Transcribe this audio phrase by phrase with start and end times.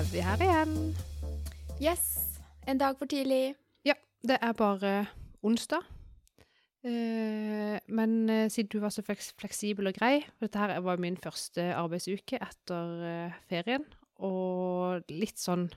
[0.00, 0.70] er vi her igjen.
[1.76, 2.04] Yes.
[2.68, 3.52] En dag for tidlig.
[3.84, 3.92] Ja,
[4.24, 4.92] det er bare
[5.44, 5.84] onsdag.
[6.88, 11.18] Eh, men eh, siden du var så fleksibel og grei for Dette her var min
[11.20, 13.84] første arbeidsuke etter eh, ferien.
[14.24, 15.68] Og litt sånn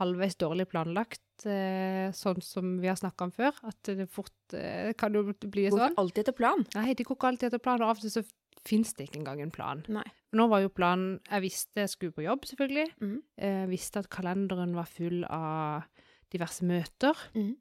[0.00, 3.54] halvveis dårlig planlagt, sånn som vi har snakka om før.
[3.64, 4.56] At det fort
[5.00, 5.94] kan jo bli Går sånn.
[5.94, 6.66] ikke alltid etter plan.
[6.74, 7.80] Nei, det går ikke alltid etter plan.
[7.80, 8.24] Og av og til så
[8.68, 9.80] fins det ikke engang en plan.
[9.92, 10.04] Nei.
[10.36, 12.90] Nå var jo planen Jeg visste jeg skulle på jobb, selvfølgelig.
[13.00, 13.16] Mm.
[13.40, 15.88] Jeg visste at kalenderen var full av
[16.32, 17.52] diverse møter, mm.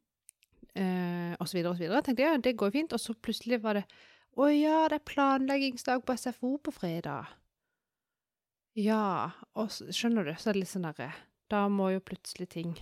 [0.76, 1.78] eh, så videre.
[1.80, 2.94] Jeg tenkte ja, det går fint.
[2.94, 3.88] Og så plutselig var det
[4.38, 7.32] Å ja, det er planleggingsdag på SFO på fredag.
[8.78, 11.10] Ja, og så, skjønner du, så er det litt sånn derre
[11.50, 12.76] Da må jo plutselig ting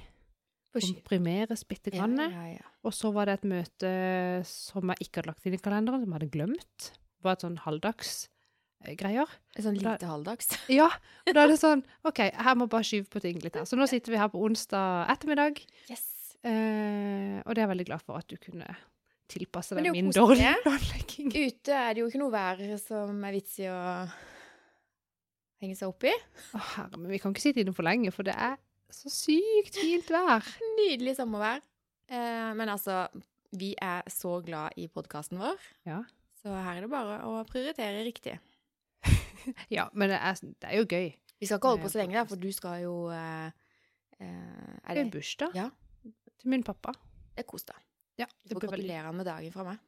[0.76, 2.66] komprimeres bitte Ja, ja, ja.
[2.84, 3.92] Og så var det et møte
[4.50, 6.90] som jeg ikke hadde lagt inn i kalenderen, som jeg hadde glemt.
[7.26, 9.30] Var et sånn halvdagsgreier.
[9.58, 10.52] Et sånn Da- lite halvdags.
[10.80, 10.88] Ja,
[11.26, 13.66] og da er det sånn OK, her må bare skyve på ting litt her.
[13.66, 16.06] Så nå sitter vi her på onsdag ettermiddag, Yes.
[16.46, 18.70] eh, og det er jeg veldig glad for at du kunne
[19.28, 21.32] tilpasse deg min dårlige planlegging.
[21.34, 23.80] Ute er det jo ikke noe vær som er vits i å
[25.64, 26.14] henge seg opp i.
[26.54, 28.60] Å herre, men vi kan ikke sitte inne for lenge, for det er
[28.94, 30.46] så sykt fint vær.
[30.78, 31.64] Nydelig sommervær.
[32.06, 33.08] Eh, men altså,
[33.58, 35.58] vi er så glad i podkasten vår,
[35.90, 36.04] Ja.
[36.46, 38.36] Så her er det bare å prioritere riktig.
[39.74, 41.08] Ja, men det er, det er jo gøy.
[41.42, 43.50] Vi skal ikke holde på så lenge, da, for du skal jo eh,
[44.22, 45.68] eh, Er Det er bursdag Ja.
[46.06, 46.94] til min pappa.
[47.36, 47.78] Det er kos deg.
[48.22, 49.82] Ja, Du får gratulere han med dagen fra meg.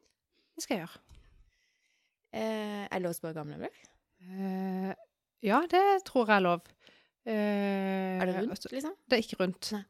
[0.57, 1.01] Det skal jeg gjøre.
[2.37, 3.77] Eh, er det lov å spørre gamle vel?
[4.27, 4.93] Eh,
[5.47, 6.67] ja, det tror jeg er lov.
[7.27, 8.95] Eh, Er det rundt, altså, liksom?
[9.07, 9.71] Det er ikke rundt.
[9.77, 9.83] Nei.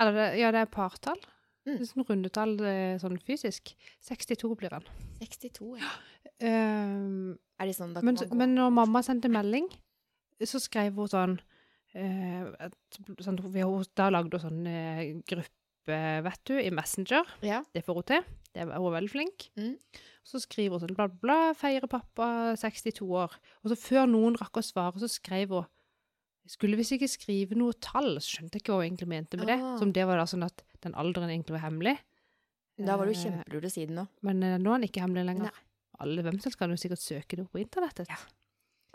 [0.00, 1.20] Eller det, ja, det er partall.
[1.66, 1.76] Mm.
[1.76, 3.74] Det er sånn rundetall eh, sånn fysisk.
[4.06, 4.86] 62 blir han.
[5.20, 5.92] 62, ja.
[6.40, 8.36] Um, Er det sånn da men, man gå?
[8.40, 9.66] men når mamma sendte melding,
[10.40, 13.66] så skrev hun sånn uh, et, sånn vi
[13.98, 17.28] Da lagde hun sånn uh, gruppe, vet du, i Messenger.
[17.44, 17.60] Ja.
[17.74, 18.30] Det får hun til.
[18.54, 19.50] Det var hun er veldig flink.
[19.60, 19.74] Mm.
[20.24, 23.36] Så skriver hun sånn bla, bla, bla, feirer pappa 62 år.
[23.60, 25.68] Og så før noen rakk å svare, så skrev hun
[26.50, 29.50] skulle visst ikke skrive noe tall, så skjønte jeg ikke hva hun egentlig mente med
[29.52, 29.58] det.
[29.62, 29.76] Ah.
[29.78, 31.96] Som det var da sånn at den alderen egentlig var hemmelig.
[32.80, 34.06] Da var det jo Eh, kjempelurt å si det nå.
[34.26, 35.50] Men eh, nå er den ikke hemmelig lenger.
[35.52, 35.66] Nei.
[36.00, 38.08] Alle hvem som kan jo sikkert søke det opp på internettet.
[38.08, 38.16] Ja.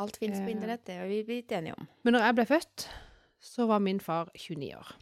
[0.02, 0.56] Alt finnes på Eh.
[0.58, 1.88] internett, det har vi blitt enige om.
[2.04, 2.88] Men når jeg ble født,
[3.40, 4.96] så var min far 29 år.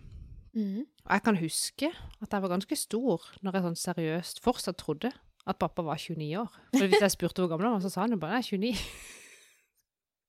[0.53, 0.83] Mm.
[1.07, 1.89] Og jeg kan huske
[2.21, 5.09] at jeg var ganske stor når jeg sånn seriøst fortsatt trodde
[5.47, 6.51] at pappa var 29 år.
[6.75, 8.73] For hvis jeg spurte hvor gammel han var, så sa han jo bare jeg er
[8.75, 8.77] 29.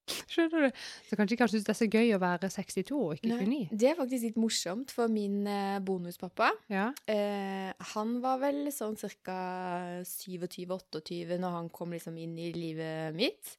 [0.31, 0.79] Skjønner du?
[1.09, 3.39] Så kanskje ikke han syns det er så gøy å være 62 og ikke Nei,
[3.47, 3.77] 29.
[3.81, 6.87] Det er faktisk litt morsomt, for min eh, bonuspappa Ja.
[7.09, 9.39] eh, Han var vel sånn ca.
[10.05, 13.55] 27-28 når han kom liksom inn i livet mitt.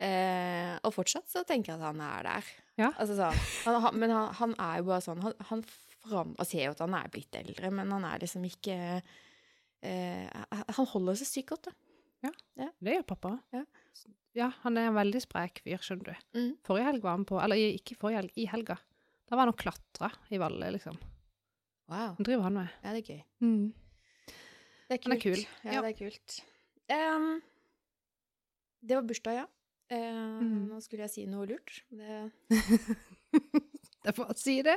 [0.00, 2.50] Eh, og fortsatt så tenker jeg at han er der.
[2.80, 2.88] Ja.
[2.96, 3.28] Altså så,
[3.66, 5.64] han, han, men han, han er jo bare sånn Han, han
[6.00, 8.76] fram, altså, ser jo at han er blitt eldre, men han er liksom ikke
[9.84, 10.28] eh,
[10.78, 11.76] Han holder seg sykt godt, da.
[12.60, 13.34] Ja, Det gjør pappa.
[13.52, 13.62] Ja.
[14.38, 16.38] Ja, han er en veldig sprek fyr, skjønner du.
[16.38, 16.50] Mm.
[16.66, 18.76] Forrige helg var han på Eller ikke forrige helg, i helga.
[19.26, 20.98] Da var han og klatra i Valle, liksom.
[21.90, 22.14] Wow.
[22.18, 22.68] Den driver han med.
[22.84, 23.22] Ja, det er gøy.
[23.42, 23.72] Mm.
[24.90, 25.08] Det er kult.
[25.08, 25.40] Han er kul.
[25.64, 25.80] Ja, Ja.
[25.82, 26.36] det er kult.
[26.90, 27.28] Um,
[28.82, 29.46] det var bursdag, ja.
[29.90, 30.68] Eh, Mm.
[30.70, 31.82] Nå skulle jeg si noe lurt.
[31.90, 32.30] Det,
[34.00, 34.76] Det er for å si det.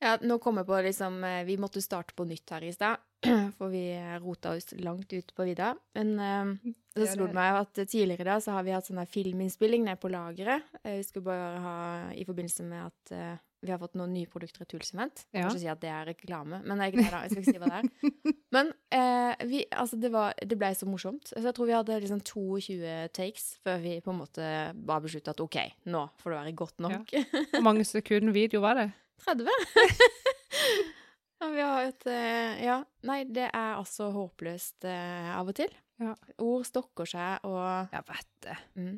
[0.00, 2.98] ja, nå kommer jeg på liksom eh, Vi måtte starte på nytt her i stad,
[3.58, 3.82] for vi
[4.22, 5.72] rota oss langt ut på vidda.
[5.98, 6.52] Men em,
[6.94, 9.98] så Ja, slo det- meg at tidligere da så har vi hatt sånn filminnspilling nede
[9.98, 10.62] på lageret.
[10.84, 11.76] Eh, Vi skulle bare ha
[12.14, 15.24] i forbindelse med at eh, vi har fått noen nye produkter i Tulsement.
[15.32, 15.48] Jeg Ja.
[15.48, 17.22] kan ikke si at det er reklame, men det er ikke det da.
[17.22, 18.34] Jeg skal ikke si hva det er.
[18.54, 21.26] Men eh, vi, altså det, var, det ble så morsomt.
[21.34, 24.46] Så jeg tror vi hadde liksom 22 takes før vi på en måte
[24.86, 25.58] bare besluttet at ok,
[25.90, 27.10] nå får det være godt nok.
[27.50, 28.92] Hvor mange sekunder video var det?
[29.26, 29.50] 30?
[31.40, 35.70] ja, vi har et eh, Ja, nei, det er altså håpløst eh, av og til.
[35.98, 36.14] Ja.
[36.38, 38.56] Ord stokker seg, og Jeg vet det.
[38.76, 38.96] mm.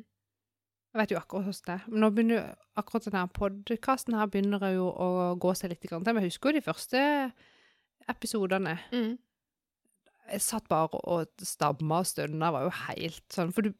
[0.91, 1.83] Jeg vet jo akkurat hvordan det er.
[1.87, 5.07] Men nå begynner jo akkurat denne podkasten her begynner jo å
[5.39, 5.93] gå seg litt til.
[6.03, 7.03] Men jeg husker jo de første
[8.11, 8.73] episodene.
[8.91, 9.13] Mm.
[10.31, 12.51] Jeg satt bare og stamma og stønna.
[12.51, 13.71] var jo helt sånn For du,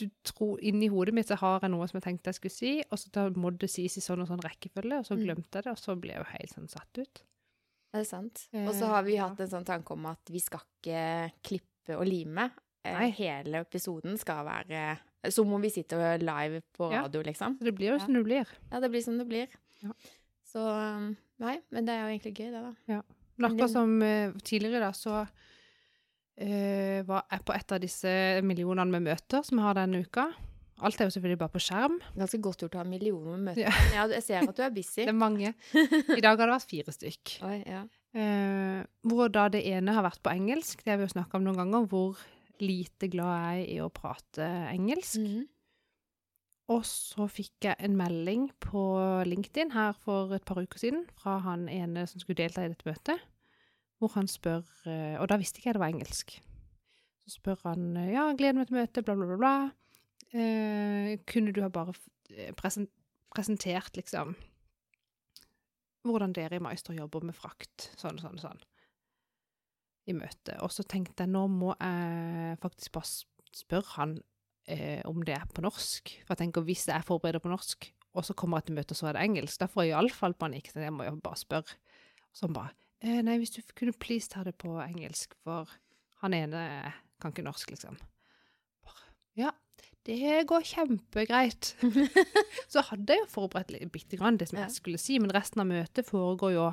[0.00, 2.72] du tror Inni hodet mitt så har jeg noe som jeg tenkte jeg skulle si,
[2.90, 5.24] og så må det sies i sånn og sånn rekkefølge, og så Mm.
[5.26, 7.22] glemte jeg det, og så ble jeg jo helt sånn satt ut.
[7.94, 8.48] Er det sant?
[8.52, 9.28] Og så har vi Eh, ja.
[9.28, 12.50] hatt en sånn tanke om at vi skal ikke klippe og lime.
[12.84, 13.10] Eh, Nei.
[13.10, 14.98] Hele episoden skal være
[15.32, 17.02] som om vi sitter live på Ja.
[17.02, 17.56] radio, liksom.
[17.58, 18.04] Så det blir jo Ja.
[18.04, 18.46] som det blir.
[18.70, 19.48] Ja, det blir som det blir.
[19.82, 19.90] Ja.
[20.44, 22.74] Så um, Nei, men det er jo egentlig gøy, det, da.
[22.94, 23.02] Ja.
[23.36, 25.26] Men akkurat som eh, tidligere, da, så
[26.40, 30.32] uh, var jeg på et av disse millionene med møter som jeg har denne uka.
[30.84, 31.94] Alt er jo selvfølgelig bare på skjerm.
[32.18, 33.62] Ganske godt gjort å ha millioner møter.
[33.64, 33.72] Ja.
[33.94, 35.02] Ja, jeg ser at du er busy.
[35.06, 35.54] Det er mange.
[35.72, 37.36] I dag har det vært fire stykk.
[37.48, 37.82] Oi, ja.
[38.16, 41.46] Eh, hvor da det ene har vært på engelsk, det har vi jo snakka om
[41.46, 42.20] noen ganger, hvor
[42.60, 45.20] lite glad jeg er i å prate engelsk.
[45.24, 45.44] Mhm.
[46.74, 48.80] Og så fikk jeg en melding på
[49.28, 52.88] LinkedIn her for et par uker siden fra han ene som skulle delta i dette
[52.88, 53.22] møtet,
[54.02, 56.34] hvor han spør eh, Og da visste ikke jeg det var engelsk.
[57.22, 59.54] Så spør han eh, ja, gleder meg til møtet, bla, bla, bla, bla.
[60.36, 61.94] Eh, kunne du ha bare
[62.34, 64.34] eh, presentert, liksom,
[66.06, 68.60] hvordan dere i Meister jobber med frakt, sånn, sånn, sånn,
[70.06, 70.58] i møtet.
[70.62, 74.16] Og så tenkte jeg nå må jeg faktisk bare spørre han
[74.70, 76.12] eh, om det er på norsk.
[76.26, 79.00] For jeg tenker, hvis jeg forbereder på norsk, og så kommer jeg til møte, og
[79.00, 80.70] så er det engelsk, da får jeg iallfall panikk.
[80.72, 81.80] Så jeg må jo bare spørre.
[82.36, 85.72] Så han bare eh, Nei, hvis du kunne please ta det på engelsk, for
[86.22, 86.60] han ene
[87.22, 87.96] kan ikke norsk, liksom.
[89.36, 89.50] Ja,
[90.06, 91.72] det går kjempegreit.
[92.72, 95.64] så hadde jeg jo forberedt litt, bitte grann det som jeg skulle si, men resten
[95.64, 96.70] av møtet foregår jo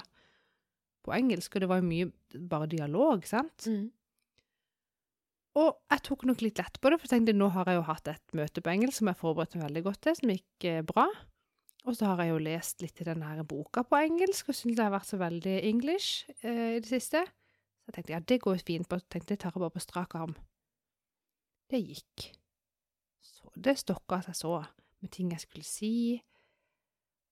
[1.03, 3.67] på engelsk, og det var jo mye bare dialog, sant?
[3.67, 3.89] Mm.
[5.59, 7.85] Og jeg tok nok litt lett på det, for jeg tenkte nå har jeg jo
[7.85, 10.81] hatt et møte på engelsk som jeg forberedte meg veldig godt til, som gikk eh,
[10.87, 11.05] bra.
[11.83, 14.79] Og så har jeg jo lest litt i denne her boka på engelsk, og syns
[14.79, 17.25] det har vært så veldig English eh, i det siste.
[17.83, 19.83] Så jeg tenkte ja, det går jo fint, på, tenkte jeg tar jeg bare på
[19.83, 20.33] strak arm.
[21.69, 22.31] Det gikk.
[23.23, 24.53] Så det stokka seg så,
[25.01, 25.93] med ting jeg skulle si.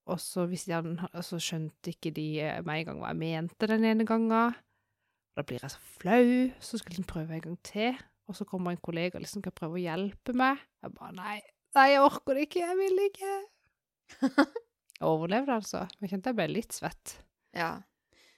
[0.10, 2.28] Og så, altså skjønte ikke de
[2.66, 4.56] med en gang hva jeg mente den ene gangen.
[5.38, 6.26] Da blir jeg så flau,
[6.60, 8.00] så skal jeg liksom prøve en gang til.
[8.28, 10.60] Og så kommer en kollega og liksom kan prøve å hjelpe meg.
[10.84, 11.38] Jeg bare nei,
[11.78, 13.32] nei, jeg orker det ikke, jeg vil ikke.
[15.02, 15.80] Jeg overlevde altså.
[15.98, 17.16] Jeg kjente jeg ble litt svett.
[17.58, 17.72] Ja.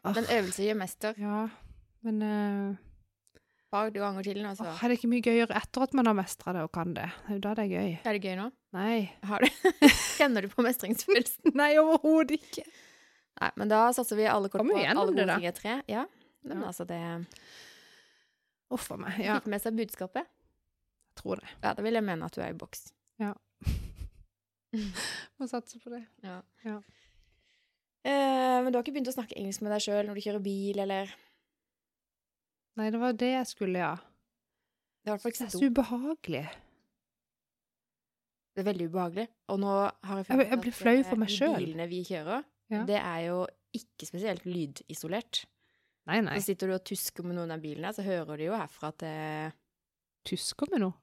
[0.05, 1.17] Men øvelse gjør mester.
[1.19, 1.41] Ja,
[2.07, 2.77] men eh,
[3.73, 4.67] Du ganger til, altså.
[4.69, 7.07] åh, er det ikke mye gøyere etter at man har mestra det og kan det?
[7.25, 7.93] Det er jo da det er gøy.
[8.05, 8.47] Er det gøy nå?
[8.77, 8.97] Nei.
[9.25, 9.69] Har du?
[10.19, 11.53] Kjenner du på mestringsfølelsen?
[11.61, 12.65] Nei, overhodet ikke.
[13.41, 15.79] Nei, men da satser vi alle kort på alle gode ting er tre.
[15.89, 16.05] Ja.
[16.45, 16.69] Men Ja.
[16.69, 16.99] altså, det
[18.73, 19.17] Uff a meg.
[19.21, 20.25] Ja, fikk med seg budskapet.
[20.29, 21.49] jeg tror det.
[21.61, 22.87] Ja, da vil jeg mene at du er i boks.
[23.21, 23.33] Ja.
[25.39, 26.03] Må satse på det.
[26.25, 26.39] Ja.
[26.65, 26.77] Ja.
[28.03, 30.43] Uh, men du har ikke begynt å snakke engelsk med deg sjøl når du kjører
[30.43, 31.11] bil, eller
[32.79, 33.95] Nei, det var det jeg skulle, ja.
[35.03, 36.45] Det er i hvert fall Det ikke er så ubehagelig.
[38.53, 39.27] Det er veldig ubehagelig.
[39.53, 39.71] Og nå
[40.05, 41.29] har jeg Jeg jeg at, blir flau for meg.
[41.33, 42.83] De bilene vi kjører, Ja.
[42.85, 45.45] det er jo ikke spesielt lydisolert.
[46.07, 46.37] Nei, nei.
[46.39, 48.97] Så sitter du og tusker med noen av bilene, så hører du jo herfra at
[48.99, 49.53] det
[50.25, 50.93] Tysker med noe.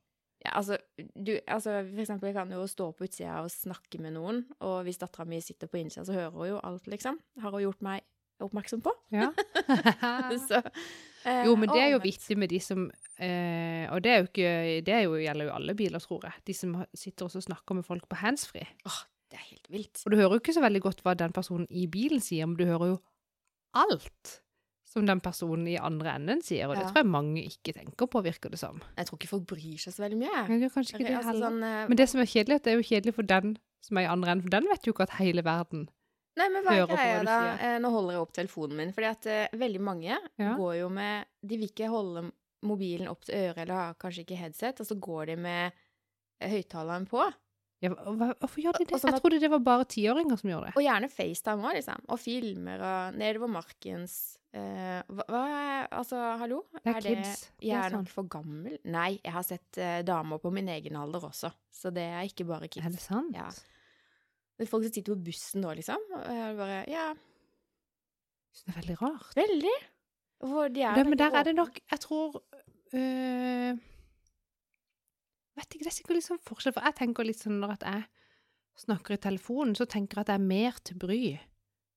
[0.43, 4.15] ja, altså, du, altså, for eksempel, jeg kan jo stå på utsida og snakke med
[4.15, 7.19] noen, og hvis dattera mi sitter på innsida, så hører hun jo alt, liksom.
[7.43, 8.01] Har hun gjort meg
[8.47, 8.93] oppmerksom på.
[9.15, 9.31] Ja.
[10.49, 10.61] så,
[11.25, 12.89] eh, Jo, men det er jo vittig med de som
[13.19, 14.51] eh, Og det er jo ikke
[14.87, 16.45] Det er jo, gjelder jo alle biler, tror jeg.
[16.51, 18.69] De som sitter og snakker med folk på handsfree.
[18.89, 19.01] Åh,
[19.31, 20.05] det er helt vilt.
[20.05, 22.59] Og du hører jo ikke så veldig godt hva den personen i bilen sier, men
[22.59, 23.01] du hører jo
[23.79, 24.41] alt
[24.91, 26.89] som den personen i andre enden sier, og det Ja.
[26.91, 28.83] tror jeg mange ikke tenker på, virker det som.
[28.97, 30.49] Jeg tror ikke folk bryr seg så veldig mye.
[30.49, 33.15] Men det det Altså, sånn, eh, Men det som er kjedelig, det er jo kjedelig
[33.15, 35.89] for den som er i andre enden, for den vet jo ikke at hele verden
[36.41, 37.37] Nei, men hva er greia da?
[37.61, 40.55] Eh, Nå holder jeg opp telefonen min, fordi at uh, veldig mange Ja.
[40.59, 42.25] går jo med De vil ikke holde
[42.67, 45.71] mobilen opp til øret eller har kanskje ikke headset, og så går de med
[46.41, 47.23] eh, høyttaleren på.
[47.81, 48.93] ja, hva, Hvorfor gjør de det?
[48.97, 50.75] Og sånn Jeg trodde det var bare tiåringer som gjør det.
[50.77, 52.03] Og gjerne FaceTime òg, liksom.
[52.13, 54.19] Og filmer og nedover markens
[54.53, 56.59] uh, hva, hva er Altså, hallo?
[56.85, 57.41] Det er kids.
[57.57, 58.13] Det Jeg er er nok sånn.
[58.19, 58.77] for gammel.
[58.85, 62.45] Nei, jeg har sett uh, damer på min egen alder også, så det er ikke
[62.53, 62.85] bare kids.
[62.87, 63.33] Er det sant?
[63.41, 63.49] Ja.
[64.61, 66.03] Det er folk som sitter på bussen nå, liksom.
[66.19, 67.07] Og jeg bare Ja,
[68.53, 69.31] Det er veldig rart.
[69.39, 69.77] veldig.
[70.41, 72.37] Hvor de er Det, men der er det nok Jeg tror
[72.93, 73.79] øh,
[75.57, 77.83] Vet ikke, det er sikkert litt sånn forskjell, for jeg tenker litt sånn når at
[77.89, 78.05] jeg
[78.81, 81.23] snakker i telefonen, så tenker jeg at jeg er mer til bry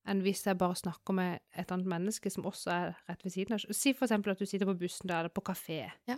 [0.09, 3.55] enn hvis jeg bare snakker med et annet menneske som også er rett ved siden
[3.55, 3.63] av.
[3.71, 5.85] Si for eksempel at du sitter på bussen der, eller på kafé.
[6.09, 6.17] Ja.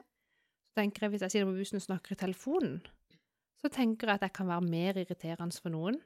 [0.66, 2.80] Så tenker jeg, hvis jeg sitter på bussen og snakker i telefonen,
[3.62, 6.00] så tenker jeg at jeg kan være mer irriterende for noen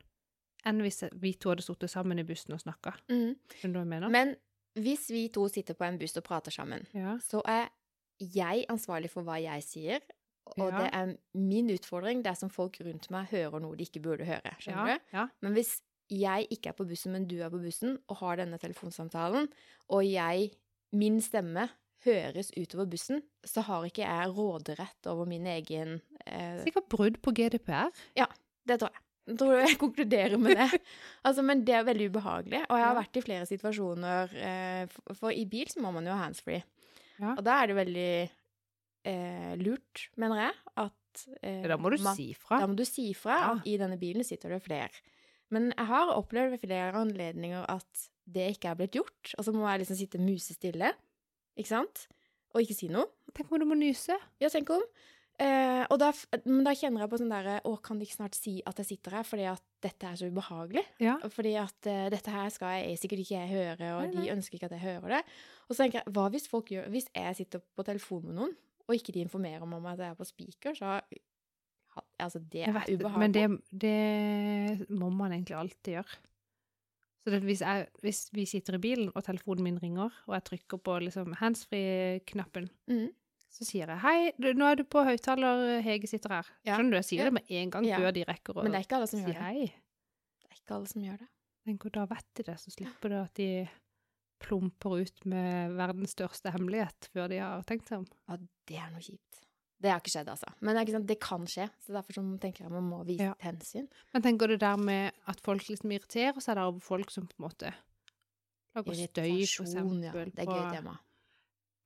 [0.68, 2.96] enn hvis vi to hadde sittet sammen i bussen og snakka.
[3.12, 3.36] Mm.
[3.56, 4.14] Skjønner du hva jeg mener?
[4.14, 4.36] Men
[4.80, 7.18] hvis vi to sitter på en buss og prater sammen, ja.
[7.24, 7.70] så er
[8.20, 10.00] jeg ansvarlig for hva jeg sier.
[10.58, 10.80] Og Ja.
[10.82, 14.56] det er min utfordring dersom folk rundt meg hører noe de ikke burde høre.
[14.60, 15.12] Skjønner ja, du?
[15.14, 15.28] ja.
[15.46, 15.76] Men hvis
[16.10, 19.46] jeg ikke er på bussen, men du er på bussen, og har denne telefonsamtalen,
[19.94, 20.50] og jeg,
[20.92, 21.68] min stemme,
[22.06, 27.34] høres utover bussen, så har ikke jeg råderett over min egen eh, Sikkert brudd på
[27.36, 27.92] GDPR.
[28.18, 28.26] Ja,
[28.68, 29.04] Det tror jeg.
[29.38, 30.82] Tror jeg konkluderer med det.
[31.28, 32.62] Altså, men det er veldig ubehagelig.
[32.70, 36.14] Og jeg har vært i flere situasjoner eh, for, i bil så må man jo
[36.16, 36.62] ha handsfree.
[37.20, 37.34] Ja.
[37.36, 38.12] Og da er det veldig
[39.12, 40.56] eh, lurt, mener jeg,
[40.86, 42.60] at at eh, Da må du man- si fra.
[42.62, 43.52] Da må du si fra Ja.
[43.58, 44.90] at i denne bilen sitter det flere.
[45.50, 49.34] Men jeg har opplevd ved flere anledninger at det ikke er blitt gjort.
[49.40, 50.92] Og så må jeg liksom sitte musestille,
[51.58, 52.08] ikke sant?
[52.54, 53.08] Og ikke si noe.
[53.34, 54.16] Tenk om du må nyse.
[54.40, 54.84] Ja, tenk om.
[55.40, 56.10] Eh, og da,
[56.46, 58.90] men da kjenner jeg på sånn derre Å, kan de ikke snart si at jeg
[58.90, 60.84] sitter her, fordi at dette er så ubehagelig?
[61.00, 61.14] Ja.
[61.32, 64.26] Fordi at uh, dette her skal jeg sikkert ikke jeg høre, og Nei, nei.
[64.26, 65.22] de ønsker ikke at jeg hører det.
[65.70, 68.56] Og så tenker jeg, hva hvis folk gjør Hvis jeg sitter på telefon med noen,
[68.90, 71.00] og ikke de informerer meg om at jeg er på speaker, så
[72.20, 73.20] Altså, det er vet ubehagelig.
[73.20, 76.20] men det, det må man egentlig alltid gjøre.
[77.24, 80.46] Så det, hvis, jeg, hvis vi sitter i bilen, og telefonen min ringer, og jeg
[80.52, 83.10] trykker på liksom handsfree-knappen, Mhm.
[83.50, 86.50] Så sier jeg 'Hei, du, nå er du på høyttaler, Hege sitter her'.
[86.66, 86.78] Ja.
[86.78, 86.98] Skjønner du?
[86.98, 87.26] Jeg sier Ja.
[87.26, 89.26] det med en gang før de rekker å Men det er ikke alle som si
[89.26, 89.42] gjør det.
[89.42, 89.66] hei.
[90.42, 91.28] Det er ikke alle som gjør det.
[91.66, 93.70] Tenk og da vet de det, så slipper det at de
[94.40, 98.06] plumper ut med verdens største hemmelighet før de har tenkt seg om.
[98.30, 98.38] Ja,
[98.68, 99.42] det er noe kjipt.
[99.82, 100.48] Det har ikke skjedd, altså.
[100.62, 103.06] Men det, er ikke sant, det kan skje, så derfor så tenker jeg man må
[103.06, 103.34] vise Ja.
[103.40, 103.88] hensyn.
[104.14, 107.28] Men tenker du det der med at folk liksom irriterer seg der over folk som
[107.28, 107.74] på en måte
[108.76, 110.04] lager støy, for eksempel.
[110.04, 110.12] ja.
[110.12, 110.98] Det er gøy tema.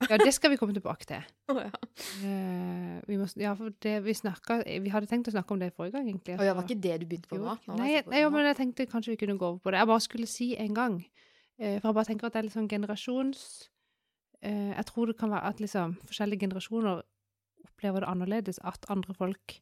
[0.10, 1.24] Ja, det skal vi komme tilbake til.
[1.53, 1.69] Oh, ja.
[1.69, 3.51] uh, vi, må, ja,
[3.83, 6.38] det, vi, snakket, vi hadde tenkt å snakke om det forrige gang, egentlig.
[6.39, 7.57] Oh, ja, var ikke det du begynte på nå?
[7.67, 9.81] Nå Nei, jeg nei men jeg tenkte kanskje vi kunne gå over på det.
[9.83, 10.95] Jeg bare skulle si en gang.
[11.60, 13.43] Uh, for jeg bare tenker at det er litt sånn generasjons...
[14.43, 17.03] Uh, jeg tror det kan være at liksom forskjellige generasjoner
[17.63, 19.60] opplever det annerledes, at andre folk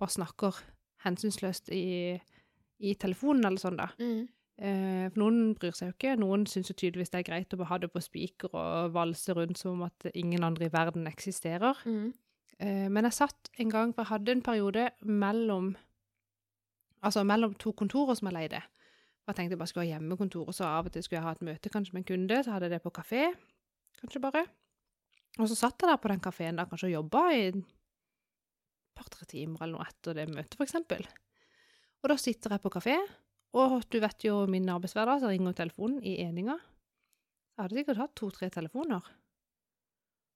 [0.00, 0.58] bare snakker
[1.04, 2.16] hensynsløst i,
[2.82, 3.90] i telefonen eller sånn, da.
[4.00, 4.24] Mm.
[4.54, 6.12] Eh, for noen bryr seg jo ikke.
[6.20, 9.74] Noen syns tydeligvis det er greit å ha det på spiker og valse rundt som
[9.74, 11.80] om at ingen andre i verden eksisterer.
[11.84, 12.12] Mm.
[12.60, 15.74] Eh, men jeg satt en gang, for jeg hadde en periode mellom
[17.04, 18.62] Altså mellom to kontorer som jeg leide.
[19.24, 21.26] Og Jeg tenkte jeg bare skulle ha hjemmekontor, og så av og til skulle jeg
[21.26, 22.38] ha et møte kanskje med en kunde.
[22.40, 23.26] Så hadde jeg det på kafé,
[24.00, 24.46] kanskje bare.
[25.36, 27.60] Og så satt jeg der på den kafeen da, kanskje og jobba i et
[28.96, 31.04] par-tre timer eller noe etter det møtet, for eksempel.
[32.00, 32.96] Og da sitter jeg på kafé,
[33.54, 36.56] og du vet jo min arbeidshverdag, så ringer telefonen i eninga.
[37.54, 39.04] Jeg hadde sikkert hatt to-tre telefoner.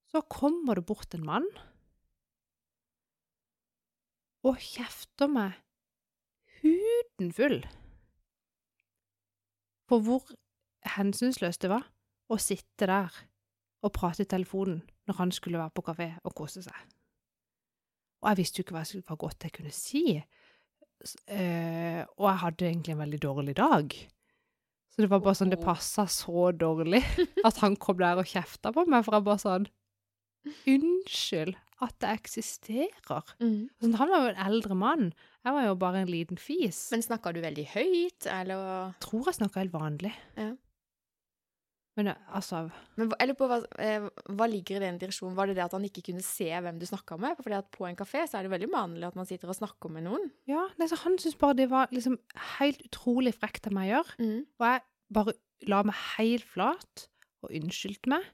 [0.08, 1.48] Så kommer det bort en mann
[4.46, 5.56] og kjefter meg
[6.62, 7.58] huden full
[9.88, 10.30] på hvor
[10.94, 11.88] hensynsløst det var
[12.30, 13.14] å sitte der
[13.84, 16.78] og prate i telefonen når han skulle være på kafé og kose seg.
[18.22, 20.02] Og jeg visste jo ikke hva, godt jeg kunne si,
[21.26, 23.96] eh, og jeg hadde egentlig en veldig dårlig dag.
[24.88, 27.04] Så det var bare sånn, det passa så dårlig
[27.48, 29.68] at han kom der og kjefta på meg, for jeg bare sånn
[30.70, 33.34] Unnskyld at det eksisterer.
[33.42, 33.68] Mm.
[33.82, 35.10] Sånn, han var jo en eldre mann.
[35.46, 36.80] Jeg var jo bare en liten fis.
[36.94, 40.14] Men snakka du veldig høyt, eller tror jeg snakka helt vanlig.
[40.38, 40.54] Ja.
[41.98, 44.04] Men altså Men jeg lurer på hva, eh,
[44.38, 45.34] hva ligger i den direksjonen?
[45.34, 47.40] Var det det at han ikke kunne se hvem du snakka med?
[47.42, 49.90] Fordi at på en kafé så er det veldig vanlig at man sitter og snakker
[49.90, 50.28] med noen.
[50.50, 52.20] Ja, nei, så han syntes bare det var liksom
[52.60, 54.18] helt utrolig frekt av meg å gjøre.
[54.22, 54.40] Mm.
[54.46, 54.84] Og jeg
[55.18, 55.36] bare
[55.66, 57.08] la meg helt flat
[57.42, 58.30] og unnskyldte meg.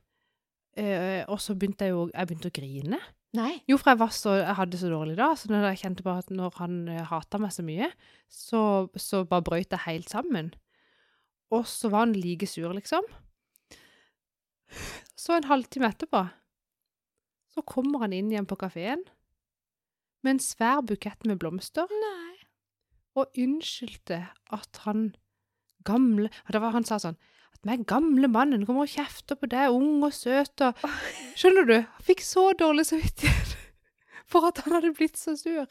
[0.76, 3.00] Eh, og så begynte jeg jo jeg begynte å grine.
[3.34, 3.56] Nei.
[3.66, 6.22] Jo, for jeg, var så, jeg hadde så dårlig da, så når jeg kjente bare
[6.22, 7.88] at når han uh, hata meg så mye,
[8.30, 8.60] så,
[8.94, 10.52] så bare brøt jeg helt sammen.
[11.54, 13.06] Og så var han like sur, liksom.
[15.16, 16.24] Så en halvtime etterpå,
[17.54, 19.04] så kommer han inn igjen på kafeen
[20.24, 22.34] med en svær bukett med blomster, Nei.
[23.14, 24.24] og unnskyldte
[24.56, 25.12] at han
[25.84, 27.18] gamle det var Han sa sånn
[27.52, 30.80] at den gamle mannen kommer og kjefter på deg, ung og søt og
[31.36, 31.76] Skjønner du?
[31.84, 33.54] Han fikk så dårlig samvittighet
[34.32, 35.68] for at han hadde blitt så sur.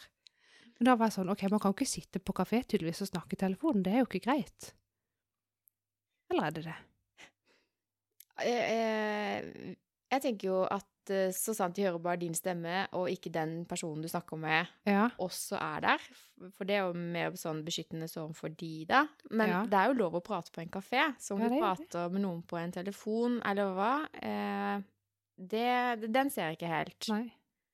[0.78, 3.38] Men da var jeg sånn OK, man kan ikke sitte på kafé tydeligvis og snakke
[3.38, 3.84] i telefonen.
[3.86, 4.74] Det er jo ikke greit.
[6.32, 6.80] Eller er det det?
[8.42, 9.76] Eh, eh,
[10.14, 13.66] jeg tenker jo at eh, så sant de hører bare din stemme, og ikke den
[13.70, 15.10] personen du snakker med, Ja.
[15.20, 16.00] også er der.
[16.58, 19.04] For det er jo mer sånn beskyttende sånn for de, da.
[19.32, 19.62] Men Ja.
[19.66, 21.16] det er jo lov å prate på en kafé.
[21.20, 24.82] Så om Ja, du er prater med noen på en telefon, eller hva, eh,
[25.38, 27.10] det, den ser jeg ikke helt.
[27.10, 27.34] Nei.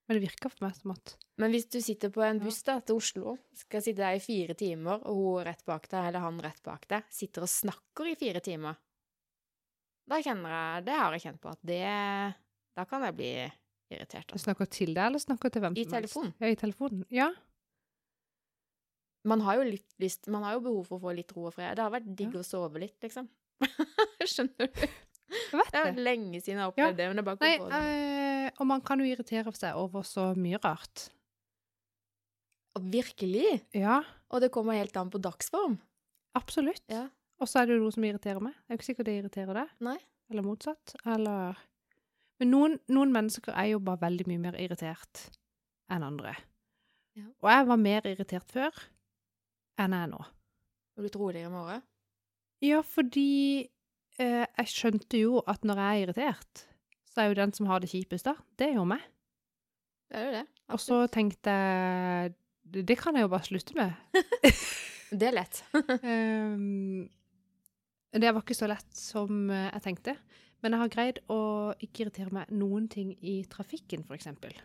[0.09, 2.79] Men det virker for meg som at Men hvis du sitter på en buss da,
[2.81, 6.39] til Oslo, skal sitte der i fire timer, og hun rett bak deg, eller han
[6.41, 8.75] rett bak deg, sitter og snakker i fire timer,
[10.09, 11.81] da kjenner jeg Det har jeg kjent på at det
[12.75, 13.31] Da kan jeg bli
[13.91, 14.27] irritert.
[14.27, 14.45] du Altså.
[14.49, 16.13] snakker til deg, eller snakker til hvem som helst?
[16.13, 16.33] telefon.
[16.39, 17.05] Ja, i telefonen.
[17.09, 17.29] Ja.
[19.25, 21.53] Man har jo litt lyst Man har jo behov for å få litt ro og
[21.53, 21.75] fred.
[21.75, 22.39] Det har vært digg Ja.
[22.39, 23.27] å sove litt, liksom.
[24.23, 24.87] Skjønner du?
[25.29, 26.87] Jeg vet Det er lenge siden jeg har Ja.
[26.89, 27.81] opplevd det, men det er bare Nei, på det.
[27.83, 31.09] Øh, og man kan jo irritere seg over så mye rart.
[32.79, 33.61] Virkelig!
[33.75, 34.01] Ja,
[34.31, 35.79] Og det kommer helt an på dagsform.
[36.37, 36.81] absolutt.
[36.87, 37.09] Ja.
[37.39, 38.55] Og så er det jo noe som irriterer meg.
[38.55, 39.74] Det er jo ikke sikkert det irriterer deg.
[39.88, 39.98] Nei.
[40.29, 40.96] Eller motsatt.
[41.08, 41.60] Eller
[42.39, 45.25] Men noen, noen mennesker er jo bare veldig mye mer irritert
[45.91, 46.36] enn andre.
[47.17, 47.25] Ja.
[47.43, 48.84] Og jeg var mer irritert før
[49.79, 50.22] enn jeg er nå.
[51.00, 51.86] Og du tror det med året?
[52.63, 53.27] Ja, fordi
[54.19, 56.63] eh, jeg skjønte jo at når jeg er irritert,
[57.08, 59.03] så er jo den som har det kjipest da, det er jo meg.
[60.10, 60.46] Det er jo det.
[60.75, 62.34] Og så tenkte jeg,
[62.88, 63.96] det kan jeg jo bare slutte med.
[65.10, 65.63] Det er lett.
[66.05, 67.08] Ehm,
[68.11, 70.15] det var ikke så lett som eh, jeg tenkte.
[70.63, 71.39] Men jeg har greid å
[71.79, 74.55] ikke irritere meg noen ting i trafikken, eksempel.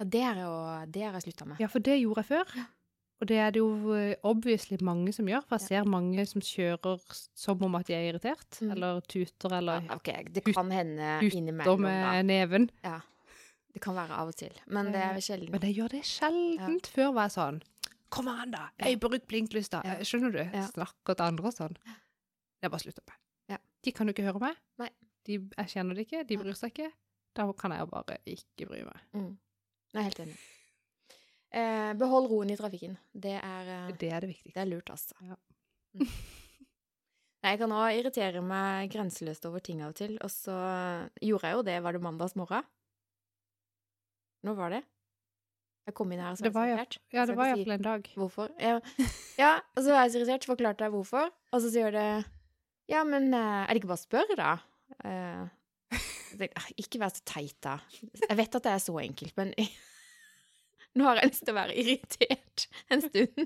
[0.00, 1.60] Ja, det har jeg, jeg slutta med.
[1.62, 2.64] Ja, for det gjorde jeg før.
[3.22, 6.42] Og det er det jo eh, obviously mange som gjør, for jeg ser mange som
[6.42, 7.04] kjører
[7.38, 8.72] som om at de er irritert, Mm.
[8.74, 9.86] eller tuter, Ja, eller
[10.34, 11.92] det kan hende innimellom, da.
[12.12, 12.70] med neven.
[12.82, 12.98] Ja.
[13.74, 14.52] Det kan være av og til.
[14.66, 15.50] Men det er sjelden.
[15.50, 16.86] Men jeg gjør det sjeldent.
[16.94, 17.62] Før var jeg sånn
[18.14, 18.68] Kom an, da!
[18.78, 19.80] jeg bruker bruk blinklys, da!
[19.84, 19.94] Ja.
[20.06, 20.38] Skjønner du?
[20.44, 20.66] Ja.
[20.68, 21.76] Snakker til andre og sånn.
[22.64, 23.16] Det er bare slutt med.
[23.52, 23.56] Ja.
[23.84, 24.60] De kan jo ikke høre meg.
[24.80, 24.86] Nei.
[25.28, 26.22] De, jeg kjenner det ikke.
[26.24, 26.86] De bryr seg ikke.
[27.36, 29.02] Da kan jeg bare ikke bry meg.
[29.12, 29.34] Mm.
[29.92, 30.36] Jeg er helt enig.
[31.60, 32.96] Eh, behold roen i trafikken.
[33.12, 34.54] Det er, eh, Det er det viktigste.
[34.56, 35.12] det er lurt, altså.
[35.28, 35.36] Ja.
[35.92, 36.08] Mm.
[37.44, 40.54] Jeg kan òg irritere meg grenseløst over ting av og til, og så
[41.20, 41.74] gjorde jeg jo det.
[41.84, 42.64] Var det mandags morgen?
[44.48, 44.80] Når var det?
[45.84, 46.96] Jeg kom inn her og så var var jeg irritert.
[47.12, 48.08] Ja, det var iallfall si en dag.
[48.16, 48.54] Hvorfor?
[48.56, 48.78] Ja,
[49.44, 51.28] ja, og så var jeg så irritert, så forklarte jeg hvorfor.
[51.52, 52.08] Og så sier det
[52.90, 54.52] Ja, men eh, er det ikke bare å spørre, da?
[55.04, 55.44] Eh,
[56.58, 57.76] «Ah, ikke vær så teit, da.
[58.02, 59.52] Jeg vet at det er så enkelt, men
[60.98, 63.44] nå har jeg lyst til å være irritert en stund.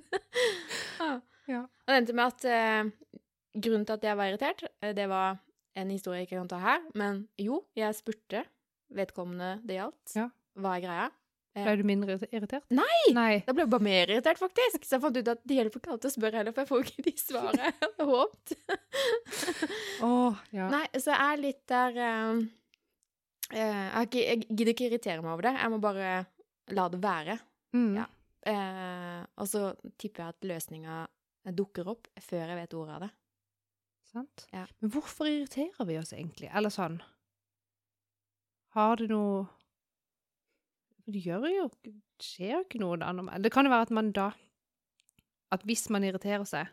[1.00, 1.16] ja.
[1.49, 1.62] Ja.
[1.64, 3.21] Og det endte med at eh,
[3.57, 5.38] grunnen til at jeg var irritert, eh, det var
[5.80, 8.42] en historie jeg ikke kan ta her, men jo, jeg spurte
[8.92, 10.12] vedkommende det gjaldt.
[10.18, 10.26] Ja.
[10.61, 11.07] Hva er greia?
[11.56, 12.66] Ble du mindre irritert?
[12.74, 13.12] Nei!
[13.16, 13.40] Nei.
[13.46, 14.84] Da ble jeg bare mer irritert, faktisk.
[14.84, 16.90] Så jeg fant ut at det hjelper ikke alltid å spørre heller, for jeg får
[16.92, 18.54] ikke de svarene jeg hadde håpet.
[20.08, 20.68] Åh, ja.
[20.74, 22.44] Nei, så jeg er litt der eh,
[23.56, 25.54] jeg, ikke, jeg gidder ikke irritere meg over det.
[25.58, 26.12] Jeg må bare
[26.76, 27.38] la det være.
[27.76, 27.92] Mm.
[27.98, 28.06] Ja.
[28.48, 29.62] Uh, og så
[30.00, 30.98] tipper jeg at løsninga
[31.56, 33.11] dukker opp før jeg vet ordet av det.
[34.08, 34.44] Sant?
[34.54, 34.64] Ja.
[34.80, 36.48] Men hvorfor irriterer vi oss egentlig?
[36.56, 37.00] Eller sånn
[38.76, 39.44] Har det noe
[41.09, 41.68] Det gjør jo
[42.21, 43.12] skjer jo ikke noe da.
[43.40, 44.31] Det kan jo være at man da
[45.55, 46.68] At hvis man irriterer seg,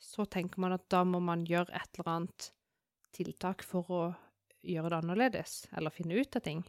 [0.00, 2.50] så tenker man at da må man gjøre et eller annet
[3.16, 4.00] tiltak for å
[4.60, 6.60] gjøre det annerledes, eller finne ut av ting.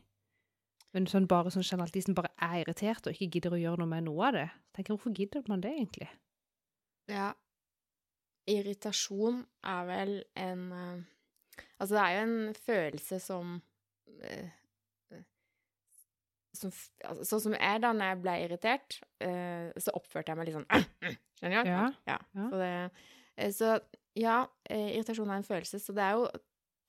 [0.96, 3.82] Men sånn bare sånn generelt, de som bare er irritert og ikke gidder å gjøre
[3.82, 6.08] noe med noe av det, tenker hvorfor gidder man det egentlig?
[7.12, 7.34] Ja.
[8.52, 11.10] Irritasjon er vel en eh,
[11.82, 13.54] Altså, det er jo en følelse som
[14.24, 14.52] eh,
[16.58, 16.72] som,
[17.08, 20.58] altså, Sånn som jeg, da når jeg ble irritert, eh, så oppførte jeg meg litt
[20.60, 20.70] sånn
[21.40, 21.72] Skjønner du?
[21.72, 22.18] Ja, ja.
[22.36, 22.72] Så, det,
[23.38, 23.74] eh, så
[24.20, 24.38] ja,
[24.70, 25.80] eh, irritasjon er en følelse.
[25.82, 26.28] Så det er jo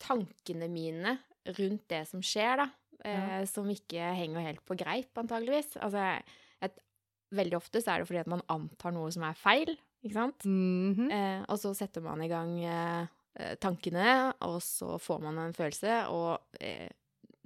[0.02, 1.16] tankene mine
[1.58, 2.68] rundt det som skjer, da,
[3.06, 5.76] eh, som ikke henger helt på greip, antageligvis.
[5.78, 6.74] Altså, jeg, jeg,
[7.38, 10.46] veldig ofte så er det fordi at man antar noe som er feil, ikke sant?
[10.48, 11.10] Mhm.
[11.14, 13.04] Eh, og så setter man i gang eh,
[13.38, 16.42] eh, tankene, og så får man en følelse, og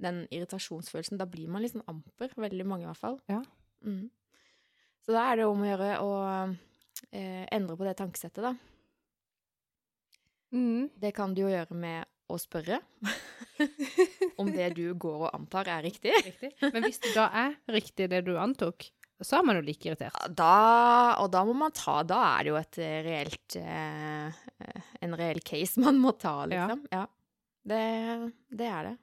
[0.03, 3.19] den irritasjonsfølelsen, da blir man litt sånn amper, veldig mange i hvert fall.
[3.31, 3.41] Ja.
[3.85, 4.07] Mm.
[5.05, 6.11] Så da er det om å gjøre å
[7.11, 8.53] eh, endre på det tankesettet, da.
[10.55, 10.89] Mm.
[10.95, 12.79] Det kan du jo gjøre med å spørre
[14.41, 16.13] om det du går og antar er riktig.
[16.25, 16.53] Riktig.
[16.61, 18.89] Men hvis det da er riktig det du antok,
[19.23, 20.17] så er man jo like irritert.
[20.37, 24.27] Da, og da må man ta Da er det jo et eh, reelt eh,
[24.61, 26.83] eh, En reell case man må ta, liksom.
[26.93, 27.07] Ja.
[27.67, 27.81] Det,
[28.59, 28.95] det er det.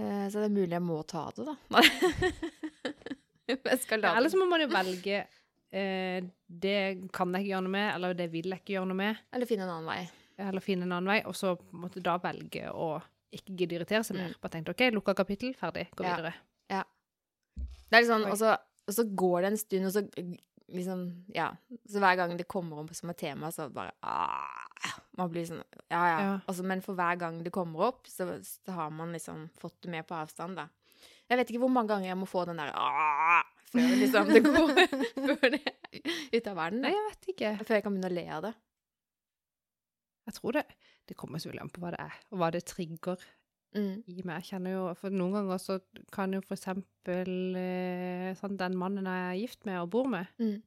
[0.00, 1.54] Eh, så det er mulig jeg må ta det, da.
[3.50, 6.76] jeg skal la Eller så må man jo velge eh, det
[7.14, 9.50] kan jeg ikke gjøre noe med, eller det vil jeg ikke gjøre noe med, Eller
[9.50, 10.00] finne en annen vei.
[10.40, 12.92] eller finne en annen vei, og så måtte en da velge å
[13.30, 14.32] ikke gidde irritere seg mer.
[14.32, 14.38] Mm.
[14.42, 16.16] Bare tenkte OK, lukka kapittel, ferdig, gå Ja.
[16.16, 16.32] videre.
[17.90, 18.30] Det er litt sånn, Oi.
[18.30, 18.54] og så,
[18.86, 20.02] og så går det en stund, og så
[20.72, 21.04] liksom
[21.34, 21.50] Ja.
[21.88, 25.62] Så hver gang det kommer opp som et tema, så bare ah, Man blir sånn
[25.90, 26.18] Ja, ja.
[26.20, 26.34] Ja.
[26.46, 29.90] Altså, men for hver gang det kommer opp, så, så har man liksom fått det
[29.90, 30.68] med på avstand, da.
[31.30, 34.40] Jeg vet ikke hvor mange ganger jeg må få den der ah, før liksom det
[34.46, 34.72] går
[35.30, 35.60] Før det
[36.32, 36.80] ut av verden.
[36.82, 37.52] Nei, jeg vet ikke.
[37.62, 38.52] Før jeg kan begynne å le av det.
[40.30, 40.64] Jeg tror det
[41.08, 43.22] Det kommer selvfølgelig an på hva det er, og hva det trigger
[43.74, 44.02] Mm.
[44.08, 44.40] i meg.
[44.42, 45.76] Jeg kjenner jo For noen ganger så
[46.10, 50.26] kan jo for eksempel eh, sånn den mannen jeg er gift med og bor med,
[50.40, 50.62] Mm.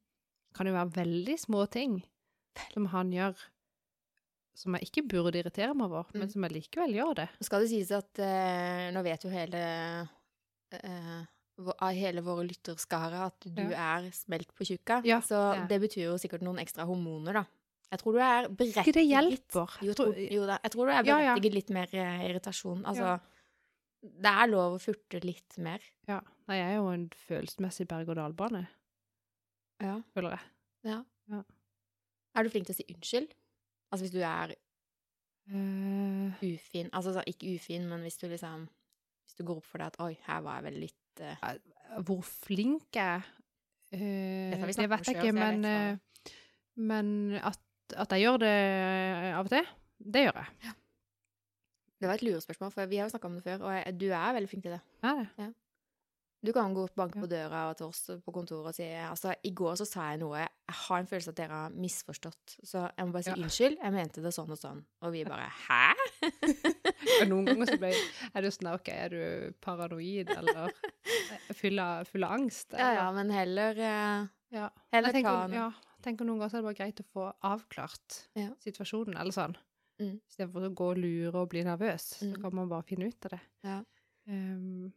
[0.55, 2.01] kan jo være veldig små ting
[2.73, 3.35] som han gjør
[4.55, 6.31] som jeg ikke burde irritere meg over, men Mm.
[6.31, 7.29] som jeg likevel gjør det.
[7.41, 10.07] Skal det sies at eh, nå vet jo hele
[10.71, 11.23] eh,
[11.81, 15.01] av hele våre lytterskare at du er smelt på tjukka.
[15.05, 17.43] Ja, så det det betyr jo sikkert noen ekstra hormoner, da.
[17.93, 19.73] Jeg tror du er berettiget det hjelper.
[19.85, 20.55] Jo, tror- tro- jo da.
[20.65, 21.35] Jeg tror du er Ja, ja.
[21.37, 22.81] litt mer eh, irritasjon.
[22.89, 23.19] Altså, Ja.
[24.01, 25.79] det er lov å furte litt mer.
[26.09, 26.19] Ja.
[26.49, 28.65] Nei, jeg er jo en følelsesmessig berg-og-dal-bane.
[29.83, 30.01] Ja.
[30.15, 30.39] føler jeg.
[30.89, 31.03] ja.
[31.31, 31.43] Ja.
[32.35, 33.29] Er du flink til å si unnskyld?
[33.93, 34.55] Altså hvis du er
[35.53, 36.33] uh...
[36.41, 38.65] ufin Altså ikke ufin, men hvis du liksom
[39.23, 42.01] Hvis du går opp for deg at 'oi, her var jeg vel litt uh...
[42.03, 43.21] hvor flink jeg
[43.93, 45.99] er, vi det vet jeg ikke, men,
[46.75, 47.59] men at,
[47.95, 48.53] at jeg gjør det
[49.33, 49.67] av og til,
[50.13, 50.75] det gjør jeg.
[52.03, 54.07] Det var et lurespørsmål, for vi har jo snakka om det før, og jeg, du
[54.11, 54.81] er veldig flink til det.
[55.07, 55.51] Er det?
[56.43, 59.53] Du kan gå og banke på døra til oss på kontoret og si altså, I
[59.55, 63.05] går så sa jeg noe Jeg har en følelse at dere har misforstått, så jeg
[63.07, 63.37] må bare si Ja.
[63.39, 63.77] unnskyld.
[63.79, 64.81] Jeg mente det sånn og sånn.
[65.07, 65.93] Og vi bare Hæ?
[67.21, 70.75] Og noen ganger så ble, jeg er du sånn OK, er du paranoid, eller
[71.61, 72.75] full av, angst?
[72.75, 72.99] Ja, eller?
[72.99, 74.27] ja, men heller eh,
[74.59, 74.67] ja.
[74.91, 75.69] Heller tenker, ta en ja,
[76.03, 78.49] tenker noen ganger så er det bare greit å få avklart Ja.
[78.63, 79.55] situasjonen, eller sånn.
[80.01, 80.19] Mm.
[80.29, 82.33] Istedenfor å gå og lure og bli nervøs, Mm.
[82.35, 83.41] så kan man bare finne ut av det.
[83.63, 83.83] Ja.
[84.27, 84.93] Um,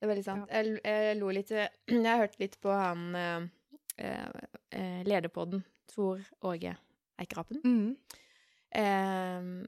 [0.00, 0.50] Det er veldig sant.
[0.50, 1.48] Jeg, jeg lo litt
[1.88, 3.48] Jeg har hørt litt på han eh,
[3.98, 4.28] eh,
[4.70, 6.76] eh, lederpodden, Tor Åge
[7.18, 7.60] Eikerapen.
[7.64, 7.96] mm.
[8.74, 9.66] Eh,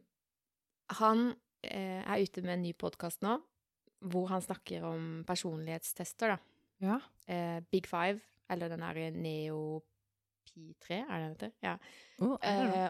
[1.01, 3.39] han eh, er ute med en ny podkast nå,
[4.11, 6.39] hvor han snakker om personlighetstester, da.
[6.81, 6.99] Ja.
[7.29, 8.21] Eh, Big Five,
[8.51, 9.83] eller den derre Neo
[10.51, 11.53] P3, er det den heter?
[11.65, 11.77] Ja.
[12.21, 12.87] Oh, eh, det?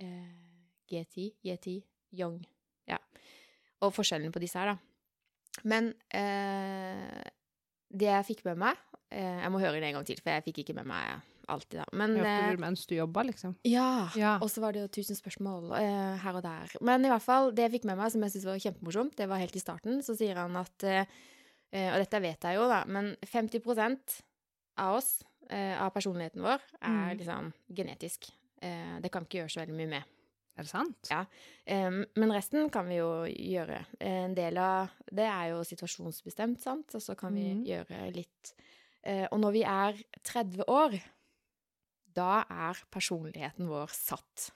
[0.00, 0.50] Eh,
[0.90, 1.80] G10, J10,
[2.18, 2.40] Young.
[2.88, 2.98] Ja.
[3.80, 5.60] Og forskjellen på disse her, da.
[5.66, 7.20] Men eh,
[7.90, 8.78] det jeg fikk med meg
[9.10, 11.18] eh, Jeg må høre det en gang til, for jeg fikk ikke med meg
[11.50, 11.86] alltid, da.
[11.98, 13.56] Men Hørte eh, du mens du jobba, liksom?
[13.66, 14.08] ja.
[14.18, 14.36] Ja.
[14.42, 16.76] Og så var det jo tusen spørsmål eh, her og der.
[16.86, 19.28] Men i hvert fall, det jeg fikk med meg som jeg syntes var kjempemorsomt, det
[19.30, 21.16] var helt i starten, så sier han at eh,
[21.74, 24.22] eh, Og dette vet jeg jo, da, men 50
[24.80, 25.10] av oss,
[25.52, 27.18] av personligheten vår, er Mm.
[27.18, 28.30] liksom genetisk.
[28.62, 30.04] Eh, det kan vi ikke gjøre så veldig mye med.
[30.58, 31.08] Er det sant?
[31.10, 31.24] Ja.
[31.66, 33.86] Men resten kan vi jo gjøre.
[34.00, 37.64] En del av det er jo situasjonsbestemt, sant, og så kan vi mm.
[37.64, 38.52] gjøre litt
[39.02, 40.96] Eh, Og når vi er 30 år,
[42.12, 44.50] da er personligheten vår satt.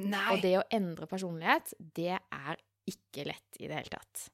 [0.00, 0.26] Nei!
[0.34, 4.28] Og det å endre personlighet, det er ikke lett i det hele tatt.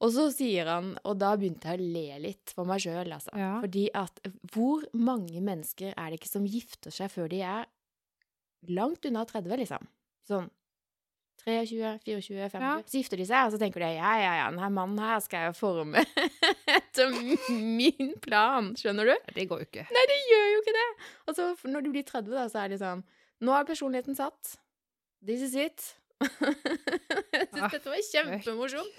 [0.00, 3.34] Og så sier han, og da begynte jeg å le litt for meg sjøl, altså.
[3.36, 3.58] Ja.
[3.60, 4.22] Fordi at
[4.54, 7.68] hvor mange mennesker er det ikke som gifter seg før de er
[8.72, 9.84] langt unna 30, liksom?
[10.28, 10.48] Sånn
[11.44, 12.64] 23, 24, 25.
[12.64, 12.72] Ja.
[12.84, 15.48] Så gifter de seg, og så tenker de ja, ja, ja, denne mannen her skal
[15.48, 16.02] jeg forme
[16.78, 17.14] etter
[17.48, 18.74] min plan.
[18.76, 19.14] Skjønner du?
[19.36, 19.86] Det går jo ikke.
[19.94, 20.88] Nei, det gjør jo ikke det!
[21.26, 23.04] Og så når du blir 30, da, så er det sånn
[23.40, 24.58] Nå er personligheten satt.
[25.24, 25.94] This is it.
[27.34, 28.98] jeg syns Ah, dette var kjempemorsomt.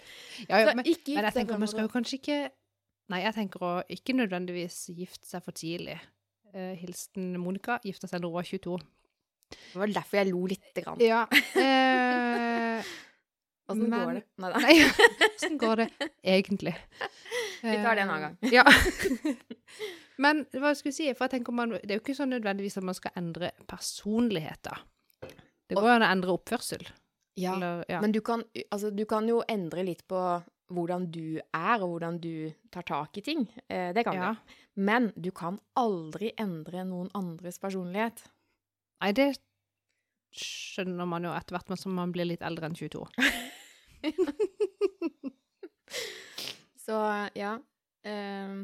[0.50, 2.40] Ja, ja, men, ikke men jeg tenker man skal jo kanskje ikke
[3.12, 5.98] Nei, jeg tenker å ikke nødvendigvis gifte seg for tidlig.
[6.56, 8.78] Eh, hilsen Monica gifta seg da hun var 22.
[9.52, 11.02] Det var derfor jeg lo lite grann.
[11.04, 11.26] Ja.
[11.60, 12.80] Eh,
[13.72, 14.24] Åssen men- går det?
[14.40, 14.62] Nei da.
[15.28, 15.90] Åssen går det
[16.24, 16.74] egentlig?
[17.62, 18.38] Vi tar det en annen gang.
[18.48, 18.64] Eh, Ja.
[20.22, 21.06] Men hva skal jeg si?
[21.18, 24.78] For jeg tenker man, det er jo ikke sånn nødvendigvis at man skal endre personligheter.
[25.68, 26.84] Det går jo an å endre oppførsel.
[27.40, 28.02] Ja, Eller, ja.
[28.02, 30.20] men du kan, altså, du kan jo endre litt på
[30.72, 33.46] hvordan du er, og hvordan du tar tak i ting.
[33.68, 34.34] Eh, det kan ja.
[34.34, 34.36] du.
[34.82, 38.24] Men du kan aldri endre noen andres personlighet.
[39.02, 39.34] Nei, det
[40.32, 43.04] skjønner man jo etter hvert som man blir litt eldre enn 22.
[46.82, 46.98] Så
[47.38, 47.54] ja.
[48.08, 48.56] eh,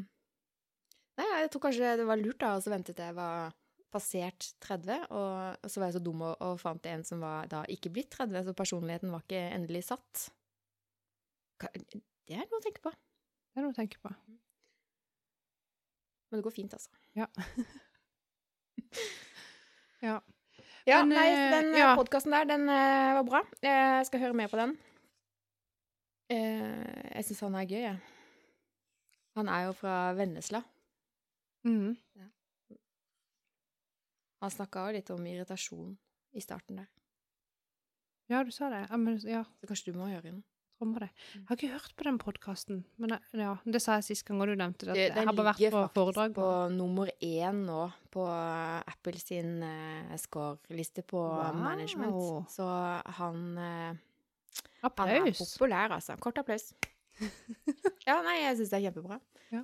[1.19, 3.51] nei, jeg tror kanskje det var lurt da, å vente til jeg var
[3.93, 7.63] passert 30, og, så var jeg så dum og, og fant en som var da
[7.71, 10.27] ikke blitt 30, så personligheten var ikke endelig satt.
[11.57, 12.91] Det er noe å tenke på.
[12.91, 14.11] Det er noe å tenke på.
[16.27, 16.91] Men det går fint, altså.
[17.15, 17.29] Ja.
[20.07, 20.17] ja.
[20.87, 21.89] Ja, Men, nei, eh, den ja.
[21.99, 23.41] podkasten der, den eh, var bra.
[23.63, 24.77] Jeg skal høre mer på den.
[26.31, 27.97] Eh, jeg syns han er gøy, jeg.
[29.39, 30.63] Han er jo fra Vennesla.
[31.67, 31.95] Mhm.
[34.41, 35.95] Han snakka jo litt om irritasjon
[36.37, 36.87] i starten der.
[38.29, 38.83] Ja, du sa det.
[38.89, 40.43] Ja, men, ja, Så kanskje du må gjøre den.
[40.77, 41.09] Jeg
[41.47, 44.53] har ikke hørt på den podkasten, men ja, det sa jeg sist gang, og du
[44.59, 44.93] nevnte det.
[44.93, 46.33] Det- Jeg Den har bare vært ligger på faktisk foredrag.
[46.35, 48.27] på nummer én nå på
[48.85, 51.55] Apple sin uh, score-liste på Wow.
[51.55, 52.49] management.
[52.51, 52.67] Så
[53.17, 53.95] han, eh,
[54.97, 56.19] han er populær, altså.
[56.19, 56.73] Kort applaus.
[58.05, 59.19] ja, nei, jeg syns det er kjempebra.
[59.51, 59.63] Ja.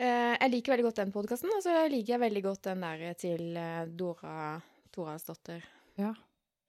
[0.00, 3.02] Eh, jeg liker veldig godt den podkasten, og så liker jeg veldig godt den der
[3.20, 4.56] til eh, Dora
[4.94, 5.62] Toralsdotter.
[6.00, 6.12] Ja.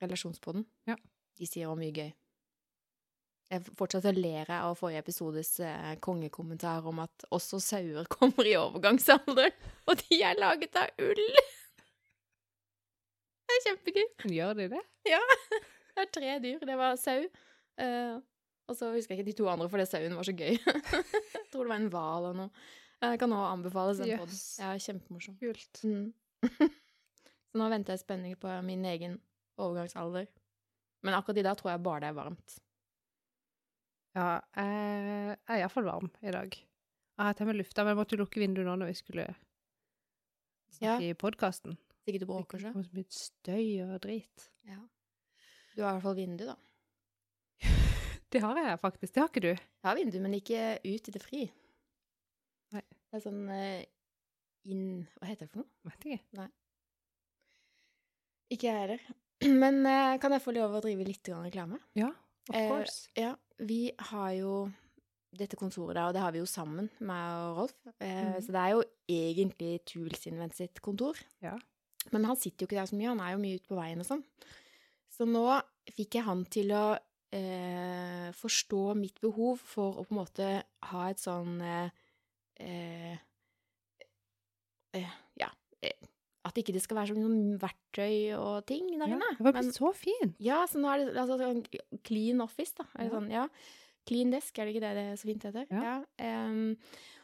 [0.04, 0.66] Relasjonspodden.
[0.90, 0.98] Ja.
[1.40, 2.12] De sier også mye gøy.
[3.54, 8.50] Jeg fortsatt å ler jeg av forrige episodes eh, kongekommentar om at også sauer kommer
[8.50, 9.56] i overgangsalderen,
[9.88, 11.26] og de er laget av ull!
[13.44, 14.06] Det er kjempegøy.
[14.34, 14.80] Gjør de det?
[15.06, 15.20] Ja.
[15.94, 16.62] Det er tre dyr.
[16.66, 17.20] Det var sau.
[17.78, 18.16] eh,
[18.72, 20.56] og så husker jeg ikke de to andre, fordi sauen var så gøy.
[21.36, 22.64] jeg tror det var en hval og noe.
[23.04, 24.20] Jeg kan også anbefales den Yes.
[24.20, 24.40] podden.
[24.64, 25.36] Ja, kjempemorsom.
[25.42, 25.82] Kult.
[25.84, 26.14] Mm.
[27.54, 29.18] Så nå venter jeg i spenning på min egen
[29.60, 30.28] overgangsalder.
[31.04, 32.56] Men akkurat i dag tror jeg bare det er varmt.
[34.16, 36.54] Ja, jeg er iallfall varm i dag.
[36.54, 39.26] Jeg har til med lufta, men jeg måtte lukke vinduet nå når vi skulle
[40.74, 41.76] snakke i podkasten.
[42.04, 42.72] Sikkert du Det bråker så.
[42.74, 44.48] kom så mye støy og drit.
[44.68, 44.80] Ja.
[45.76, 46.56] Du har i hvert fall vindu, da.
[48.34, 49.14] Det har jeg faktisk.
[49.14, 49.52] Det har ikke du.
[49.54, 51.44] Jeg har vindu, men ikke ut i det fri.
[52.74, 52.82] Nei.
[53.12, 53.84] Det er sånn eh,
[54.74, 54.86] inn
[55.20, 55.70] Hva heter det for noe?
[55.92, 56.48] Vet ikke.
[58.54, 59.04] Ikke jeg heller.
[59.64, 61.80] Men eh, kan jeg få lov å drive litt grann reklame?
[62.00, 62.10] Ja,
[62.50, 63.10] of Eh, course.
[63.18, 63.34] Ja,
[63.64, 63.82] vi
[64.12, 64.56] har jo
[65.34, 67.78] dette kontoret der, og det har vi jo sammen, meg og Rolf.
[67.98, 68.42] Eh, Mhm.
[68.46, 71.18] Så det er jo egentlig Tools Invent sitt kontor.
[71.42, 71.56] Ja.
[72.12, 74.00] Men han sitter jo ikke der så mye, han er jo mye ute på veien
[74.04, 74.24] og sånn.
[75.10, 75.46] Så nå
[75.96, 76.98] fikk jeg han til å
[77.34, 80.48] eh, forstå mitt behov for å på en måte
[80.92, 82.03] ha et sånn eh, eh, eh,
[84.94, 85.50] Ja.
[85.82, 86.10] Eh,
[86.46, 89.78] at ikke det skal være sånn verktøy og ting der Ja, det var Men- blitt
[89.80, 90.36] så fint.
[90.40, 92.84] ja, så nå er det altså, sånn clean office, da.
[92.96, 93.20] Er det Ja.
[93.20, 93.48] sånn, ja.
[94.06, 95.68] Clean desk, er det ikke det det er så fint heter?
[95.72, 96.04] Ja.
[96.20, 96.78] em,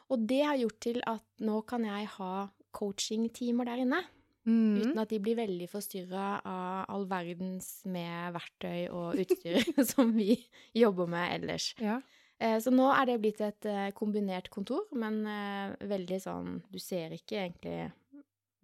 [0.10, 4.04] og det har gjort til at nå kan jeg ha coaching-timer der inne.
[4.48, 4.82] Mm.
[4.82, 10.48] Uten at de blir veldig forstyrra av all verdens med verktøy og utstyr som vi
[10.74, 11.76] jobber med ellers.
[11.78, 12.00] Ja.
[12.40, 16.80] Eh, Så nå er det blitt et eh, kombinert kontor, men eh, veldig sånn Du
[16.80, 17.92] ser ikke egentlig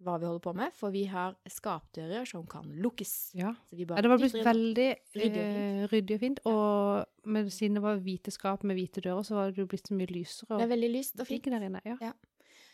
[0.04, 3.12] hva vi holder på med, for vi har skapdører som kan lukkes.
[3.34, 3.54] ja.
[3.64, 5.90] Så vi bare Ja, det var blitt veldig Ryddig og fint.
[5.92, 6.40] ryddig og fint.
[6.44, 9.88] Og med, siden det var hvite skap med hvite dører, så var det jo blitt
[9.88, 11.80] så mye lysere Det er veldig lyst og fint der inne.
[11.88, 11.96] Ja.
[12.04, 12.12] Ja.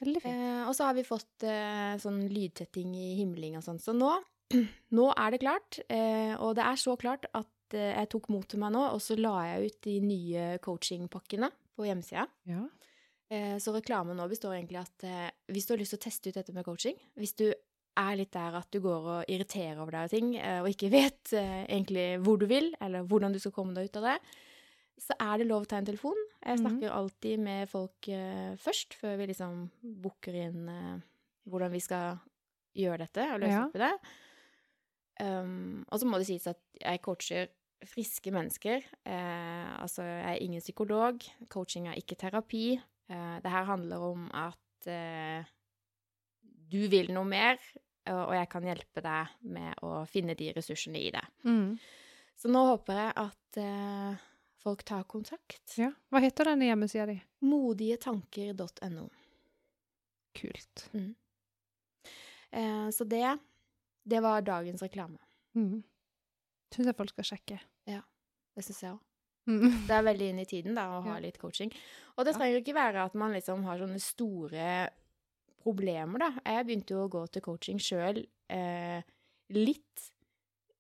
[0.03, 0.35] Veldig fint.
[0.35, 3.79] Eh, og så har vi fått eh, sånn lydtetting i himling og sånn.
[3.79, 4.11] Så nå,
[4.99, 5.79] nå er det klart.
[5.89, 9.01] Eh, og det er så klart at eh, jeg tok mot til meg nå, og
[9.03, 12.27] så la jeg ut de nye coachingpakkene på hjemmesida.
[12.51, 12.63] Ja.
[13.33, 16.29] Eh, så reklamen nå består egentlig at eh, hvis du har lyst til å teste
[16.33, 17.47] ut dette med coaching, hvis du
[17.97, 20.29] er litt der at du går og irriterer over deg og ting,
[20.63, 24.07] og ikke vet egentlig hvor du vil, eller hvordan du skal komme deg ut av
[24.11, 24.19] det,
[25.03, 26.17] så er det lov å ta en telefon.
[26.45, 26.63] Jeg Mhm.
[26.65, 28.09] snakker alltid med folk
[28.63, 30.69] først, før vi liksom booker inn
[31.49, 32.19] hvordan vi skal
[32.75, 33.93] gjøre dette og løse opp i det.
[35.21, 37.51] Um, og så må det sies at jeg coacher
[37.89, 38.85] friske mennesker.
[39.05, 41.23] Eh, altså, jeg er ingen psykolog.
[41.53, 42.77] Coaching er ikke terapi.
[43.11, 45.49] Eh, det her handler om at eh,
[46.73, 47.59] du vil noe mer,
[48.11, 51.23] og og jeg kan hjelpe deg med å finne de ressursene i det.
[51.47, 51.77] Mm.
[52.35, 54.23] Så nå håper jeg at eh,
[54.63, 55.77] folk tar kontakt.
[55.79, 55.93] ja.
[56.11, 57.19] Hva heter denne hjemmesida di?
[57.47, 59.07] Modietanker.no.
[60.35, 60.89] Kult.
[62.51, 63.39] Eh, så det,
[64.03, 65.19] det var dagens reklame.
[65.55, 65.83] Mm.
[66.73, 67.61] Syns jeg folk skal sjekke.
[68.57, 69.01] Det syns jeg òg.
[69.51, 69.87] Mm.
[69.89, 71.73] Det er veldig inn i tiden da, å ha litt coaching.
[72.15, 74.69] Og det trenger ikke være at man liksom har sånne store
[75.63, 76.31] problemer, da.
[76.47, 79.03] Jeg begynte jo å gå til coaching sjøl eh,
[79.55, 80.07] litt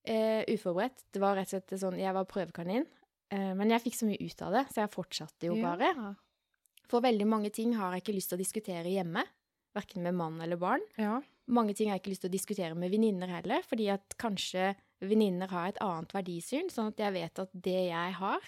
[0.06, 1.06] eh, uforberedt.
[1.14, 2.86] Det var rett og slett sånn Jeg var prøvekanin,
[3.34, 5.92] eh, men jeg fikk så mye ut av det, så jeg fortsatte jo bare.
[5.98, 6.14] Ja.
[6.90, 9.24] For veldig mange ting har jeg ikke lyst til å diskutere hjemme.
[9.72, 10.82] Verken med mann eller barn.
[11.00, 11.20] ja.
[11.52, 14.68] Mange ting har jeg ikke lyst til å diskutere med venninner heller, fordi at kanskje
[15.02, 18.40] venninner har et annet verdisyn, sånn at jeg vet at det jeg har,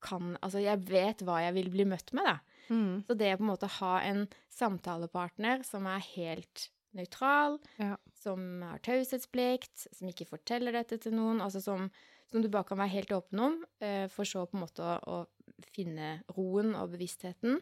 [0.00, 2.38] kan Altså, jeg vet hva jeg vil bli møtt med, da.
[2.70, 3.02] Mm.
[3.04, 4.22] Så det å på en måte ha en
[4.54, 7.96] samtalepartner som er helt nøytral, Ja.
[8.16, 11.90] som har taushetsplikt, som ikke forteller dette til noen, altså som,
[12.30, 14.96] som du bare kan være helt åpen om, uh, for så på en måte å,
[15.06, 17.60] å finne roen og bevisstheten,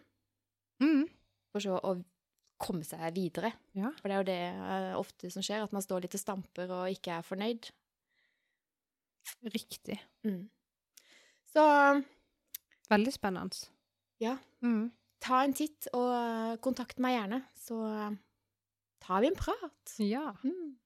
[0.80, 1.08] Mm.
[1.50, 1.96] for så å
[2.62, 3.48] komme seg videre.
[3.74, 3.90] Ja.
[3.98, 6.70] For det er jo det uh, ofte som skjer, at man står litt og stamper
[6.70, 7.66] og ikke er fornøyd.
[9.54, 9.98] Riktig.
[10.26, 10.48] Mm.
[11.48, 11.64] Så
[12.88, 13.68] Veldig spennende.
[14.22, 14.36] Ja.
[14.64, 14.90] Mm.
[15.22, 18.16] ta en titt, og eh, kontakt meg gjerne, så eh,
[19.04, 19.94] tar vi en prat.
[20.02, 20.32] Ja.
[20.42, 20.76] Mm.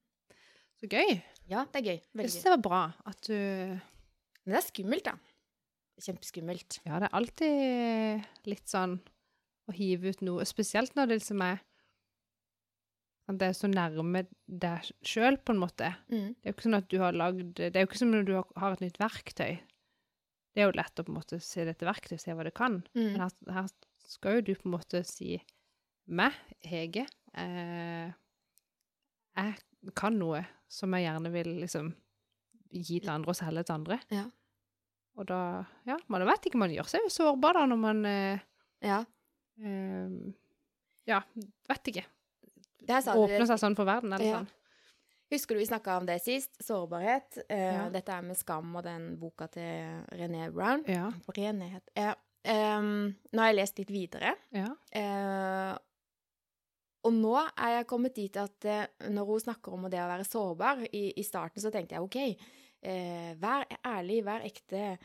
[0.81, 1.15] Så gøy.
[1.49, 1.99] Ja, det er gøy.
[1.99, 5.13] Jeg Veldig syns det var bra at du Men det er skummelt, da.
[6.03, 6.79] Kjempeskummelt.
[6.83, 8.97] Ja, det er alltid litt sånn
[9.69, 11.61] å hive ut noe, spesielt når det liksom er
[13.31, 15.93] det er så nærme deg sjøl, på en måte.
[16.11, 16.33] Mm.
[16.35, 18.25] Det er jo ikke sånn at du har lagd Det er jo ikke som når
[18.27, 19.53] du har, har et nytt verktøy.
[20.53, 22.81] Det er jo lett å på en måte se dette verktøyet, se hva det kan.
[22.93, 23.05] Mm.
[23.15, 23.69] Men her, her
[24.11, 25.37] skal jo du på en måte si
[26.11, 26.35] meg,
[26.67, 27.05] Hege,
[27.39, 28.11] eh,
[29.39, 31.93] jeg kan noe som jeg gjerne vil liksom
[32.73, 33.97] gi til andre og selge til andre.
[34.13, 34.25] Ja.
[35.15, 35.39] Og da,
[35.87, 38.43] ja, man vet ikke, man gjør seg jo sårbar da når man eh,
[38.83, 38.99] Ja.
[39.61, 40.15] eh,
[41.07, 41.19] Ja,
[41.69, 42.05] vet ikke.
[42.89, 44.41] Åpner seg sånn for verden, eller Ja.
[44.41, 44.47] sånn.
[45.33, 46.51] Husker du vi snakka om det sist?
[46.61, 47.37] Sårbarhet.
[47.49, 47.89] Uh, Ja.
[47.89, 50.83] Dette er med skam og den boka til René Brown.
[50.87, 51.11] Ja.
[51.33, 52.13] René het ja.
[52.45, 54.75] Um, nå har jeg lest litt videre, Ja.
[54.93, 55.77] Uh,
[57.05, 60.23] Og nå er jeg kommet dit at uh, når hun snakker om det å være
[60.27, 62.15] sårbar, i, i starten så tenkte jeg OK,
[62.85, 64.97] uh, vær ærlig, vær ekte.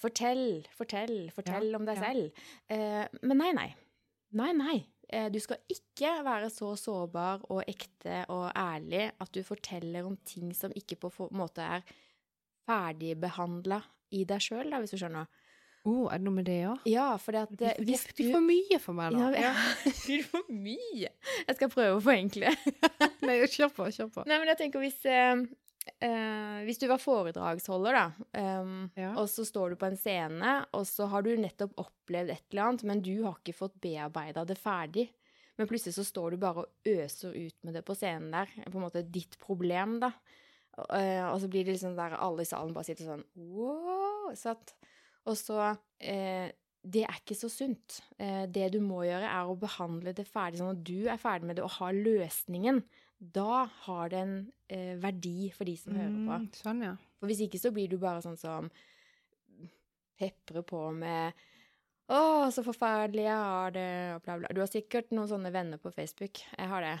[0.00, 2.04] Fortell, fortell, fortell om deg ja.
[2.06, 2.30] selv.
[3.20, 3.66] Men nei, nei.
[4.32, 4.76] Nei, nei.
[5.08, 10.16] Eh, du skal ikke være så sårbar og ekte og ærlig at du forteller om
[10.28, 11.84] ting som ikke på en måte er
[12.68, 13.80] ferdigbehandla
[14.16, 15.28] i deg sjøl, hvis du skjønner.
[15.88, 16.82] Oh, er det noe med det òg?
[16.90, 19.30] Ja, for det at Det eh, hvis du for mye for meg nå.
[19.38, 19.54] ja,
[19.86, 21.12] det blir for mye.
[21.46, 22.52] Jeg skal prøve å forenkle.
[23.28, 24.26] Nei, kjør på, kjør på.
[24.28, 24.98] Nei, men jeg tenker hvis
[26.00, 29.12] eh, Hvis du var foredragsholder, da, um, Ja.
[29.16, 32.62] og så står du på en scene, og så har du nettopp opplevd et eller
[32.68, 35.08] annet, men du har ikke fått bearbeida det ferdig.
[35.58, 38.46] Men plutselig så står du bare og øser ut med det på scenen der.
[38.70, 40.12] På en måte ditt problem, da.
[40.94, 44.76] Eh, og så blir det liksom der alle i salen bare sitter sånn wow, sant?
[45.26, 46.52] Og så eh,
[46.86, 47.98] Det er ikke så sunt.
[48.22, 51.48] Eh, det du må gjøre, er å behandle det ferdig, sånn at du er ferdig
[51.50, 52.78] med det og har løsningen.
[53.18, 54.36] Da har det en
[54.70, 56.38] eh, verdi for de som hører på.
[56.38, 56.94] Mm, sånn, ja.
[57.18, 58.70] For hvis ikke så blir du bare sånn som
[60.18, 61.32] peprer på med
[62.08, 64.48] 'Å, så forferdelig jeg har det', og bla, bla.
[64.54, 66.40] Du har sikkert noen sånne venner på Facebook.
[66.56, 66.94] Jeg har det.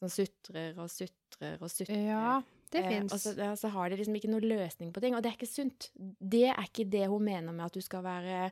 [0.00, 2.08] Som sutrer og sutrer og sutrer.
[2.08, 5.14] Ja, det Eh, og så, ja, så har de liksom ikke noen løsning på ting,
[5.14, 5.90] og det er ikke sunt.
[5.94, 8.50] Det er ikke det hun mener med at du skal være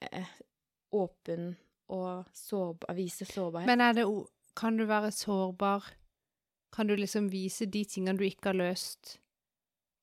[0.00, 0.26] eh,
[0.92, 1.54] åpen
[1.88, 3.68] og sårbar, vise sårbarhet.
[3.70, 4.06] Men er det
[4.56, 5.84] Kan du være sårbar?
[6.72, 9.18] Kan du liksom vise de tingene du ikke har løst,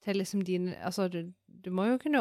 [0.04, 2.20] til liksom dine Altså, du, du må jo kunne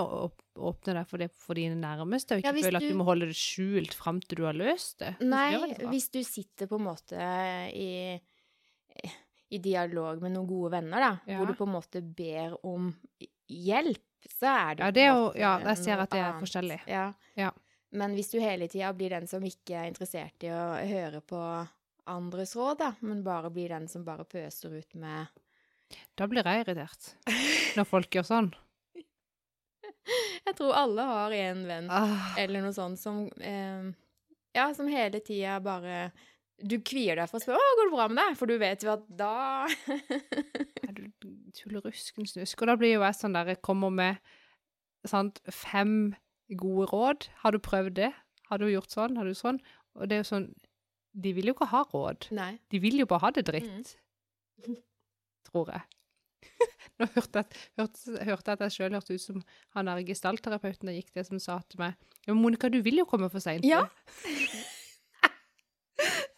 [0.56, 3.04] åpne deg for det for dine nærmeste, og ikke Ja, føle at du- du må
[3.08, 5.16] holde det skjult fram til du har løst det.
[5.20, 7.18] Nei, det hvis du sitter på en måte
[7.74, 8.20] i,
[9.50, 11.38] i dialog med noen gode venner, da, Ja.
[11.38, 12.94] hvor du på en måte ber om
[13.48, 14.02] hjelp,
[14.38, 16.80] så er det Ja, det er jo Ja, jeg ser at det er forskjellig.
[16.86, 17.12] Ja.
[17.36, 17.50] Ja.
[17.92, 21.68] Men hvis du hele tida blir den som ikke er interessert i å høre på
[22.10, 25.26] andres råd, da, men bare blir den som bare pøser ut med
[26.18, 27.12] Da blir jeg irritert.
[27.76, 28.50] Når folk gjør sånn.
[30.46, 33.84] Jeg tror alle har en venn Ah, eller noe sånt som eh,
[34.56, 36.08] Ja, som hele tida bare
[36.58, 38.82] Du kvier deg for å spørre 'Å, går det bra med deg?' For du vet
[38.82, 39.68] jo at da
[40.86, 41.04] er du
[41.54, 42.62] tullerusken snusk?
[42.62, 44.18] Og da blir jo jeg sånn der Jeg kommer med
[45.06, 46.14] sant, fem
[46.58, 47.28] gode råd.
[47.42, 48.12] Har du prøvd det?
[48.50, 49.16] Har du gjort sånn?
[49.18, 49.58] Har du sånn?
[49.98, 50.48] Og det er jo sånn
[51.12, 52.28] De vil jo ikke ha råd.
[52.36, 52.52] Nei.
[52.72, 53.96] De vil jo bare ha det dritt.
[55.50, 55.84] Tror jeg.
[56.98, 59.42] Nå hørte jeg, hørte, hørte at jeg sjøl hørte ut som
[59.76, 63.06] han der gestaltterapeuten jeg gikk til, som sa til meg men Monica, du vil jo
[63.08, 63.64] komme for seint.
[63.66, 63.86] Ja.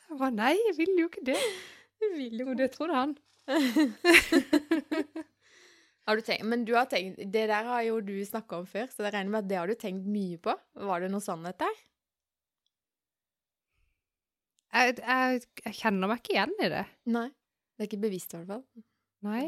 [0.05, 1.39] Jeg bare Nei, jeg vil jo ikke det.
[1.99, 3.15] Du vil Jo, det trodde han.
[6.05, 8.87] Har du tenkt, men du har tenkt, det der har jo du snakka om før,
[8.93, 10.55] så jeg regner med at det har du tenkt mye på.
[10.87, 11.81] Var det noe sannhet der?
[14.75, 16.83] Jeg, jeg, jeg kjenner meg ikke igjen i det.
[17.15, 17.29] Nei.
[17.75, 18.85] Det er ikke bevisst, i hvert fall.
[19.27, 19.45] Nei.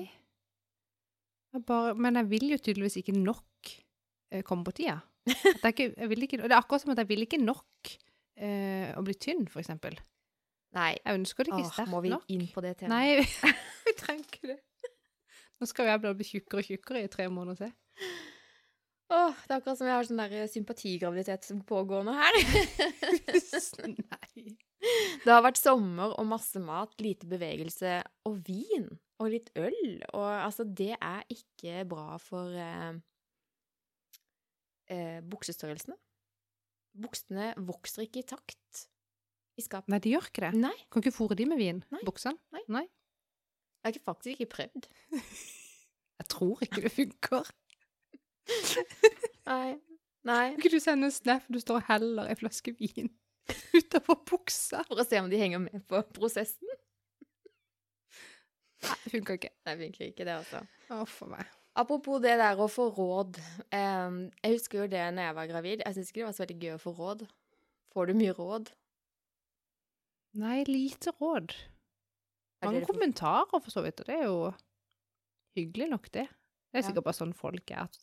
[1.54, 3.70] Jeg bare, men jeg vil jo tydeligvis ikke nok
[4.32, 5.00] eh, komme på tida.
[5.66, 7.88] Ikke, ikke, det er akkurat som at jeg vil ikke nok
[8.38, 9.96] eh, å bli tynn, for eksempel.
[10.76, 10.92] Nei.
[11.00, 12.28] Jeg ønsker det ikke Åh, sterkt må vi nok.
[12.30, 12.92] inn på det temaet?
[12.94, 13.56] Nei,
[13.88, 14.58] vi trenger ikke det.
[15.58, 17.74] Nå skal jeg bli tjukkere og tjukkere i tre måneder til.
[19.16, 22.38] Åh, det er akkurat som jeg har sånn der sympatigraviditet som pågår nå her.
[23.96, 24.46] Nei.
[25.24, 28.88] Det har vært sommer og masse mat, lite bevegelse og vin.
[29.22, 30.02] Og litt øl.
[30.12, 32.98] Og altså, det er ikke bra for eh,
[34.92, 35.96] eh, buksestørrelsene.
[36.96, 38.86] Buksene vokser ikke i takt
[39.56, 39.88] i skapet.
[39.92, 40.52] Nei, de gjør ikke det.
[40.60, 41.82] Nei, Kan ikke fôre de med vin?
[41.92, 42.02] Nei.
[42.04, 42.36] Buksene?
[42.52, 42.64] Nei.
[42.68, 42.86] Nei.
[43.86, 44.90] jeg har faktisk ikke prøvd.
[46.16, 47.48] Jeg tror ikke det funker.
[49.50, 49.74] Nei.
[50.24, 50.46] Nei.
[50.54, 53.10] Kan ikke du sende en snap du står og heller en flaske vin
[53.78, 54.82] utover buksa?
[54.88, 56.72] For å se om de henger med på prosessen.
[58.86, 59.50] Nei, funka ikke.
[59.66, 60.60] Nei, funker ikke det, altså.
[61.32, 61.46] Meg.
[61.76, 63.38] Apropos det der å få råd.
[63.74, 65.82] em, jeg husker jo det når jeg var gravid.
[65.84, 67.24] Jeg syns ikke det var så veldig gøy å få råd.
[67.96, 68.70] Får du mye råd?
[70.36, 71.54] Nei, lite råd.
[72.64, 74.38] Mange det kommentarer, for så vidt, og det er jo
[75.56, 76.26] hyggelig nok, det.
[76.28, 76.88] Det er Ja.
[76.90, 77.98] sikkert bare sånn folk er, at,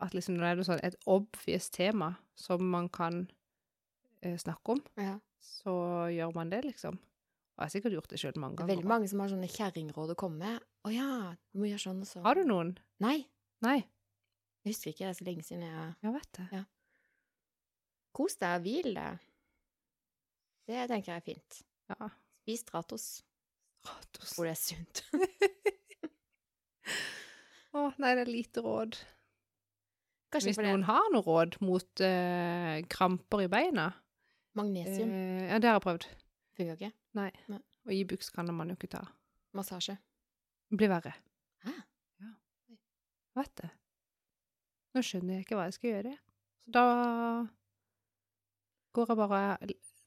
[0.00, 3.24] at liksom når det er sånn et obvious tema som man kan
[4.26, 5.14] eh, snakke om, Ja.
[5.42, 5.72] så
[6.12, 6.98] gjør man det, liksom.
[7.56, 8.76] Og jeg har sikkert gjort det sjøl mange Det er ganger.
[8.76, 10.60] veldig mange som har sånne kjerringråd å komme med.
[10.84, 11.06] Å ja,
[11.52, 12.22] du må gjøre sånn og sånn.
[12.26, 12.74] Har du noen?
[13.00, 13.22] Nei,
[13.64, 13.78] Nei,
[14.64, 15.06] jeg husker ikke.
[15.06, 16.66] Det er så lenge siden jeg Ja, vet det.
[18.12, 19.18] Kos deg, hvil deg.
[20.68, 21.62] Det tenker jeg er fint.
[21.88, 22.10] Ja.
[22.42, 23.06] Spis Stratos,
[23.82, 24.34] Stratos.
[24.36, 25.02] hvor det er sunt.
[27.76, 28.96] Å, nei, det er lite råd.
[30.32, 33.90] Kanskje Hvis noen har noe råd mot eh, kramper i beina
[34.58, 35.10] magnesium.
[35.12, 36.06] eh, Ja, det har jeg prøvd.
[36.56, 36.92] Funker ikke.
[37.18, 37.30] Nei.
[37.52, 37.60] Nei.
[37.86, 39.02] Og Ibux kan man jo ikke ta.
[39.56, 39.98] Massasje.
[40.74, 41.12] Blir verre.
[41.64, 41.74] Hæ?
[42.24, 42.32] Ja.
[43.38, 43.70] Vet det.
[44.96, 46.14] Nå skjønner jeg ikke hva jeg skal gjøre.
[46.66, 46.84] Så da
[48.96, 49.42] går jeg bare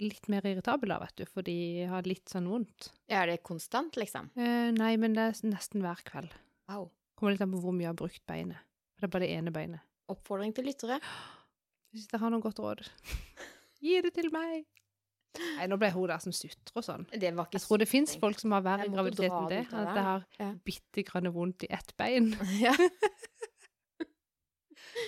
[0.01, 2.89] litt mer irritabel da, vet du, fordi jeg har litt sånn vondt.
[3.11, 4.31] Ja, er det konstant, liksom?
[4.39, 6.33] Eh, nei, men det er nesten hver kveld.
[6.71, 6.89] Wow.
[7.19, 8.61] Kommer litt an på hvor mye jeg har brukt beinet.
[8.95, 9.83] For det er bare det ene beinet.
[10.09, 10.97] Oppfordring til lyttere.
[11.93, 12.83] Hvis dere har noe godt råd,
[13.81, 14.65] gi det til meg!
[15.39, 17.03] Nei, nå ble hun der som sutrer og sånn.
[17.13, 19.59] Det var ikke Jeg tror det fins folk som har verre graviditet enn det.
[19.69, 20.47] At det har Ja.
[20.65, 22.31] bitte grann vondt i ett bein.
[22.65, 22.73] Ja.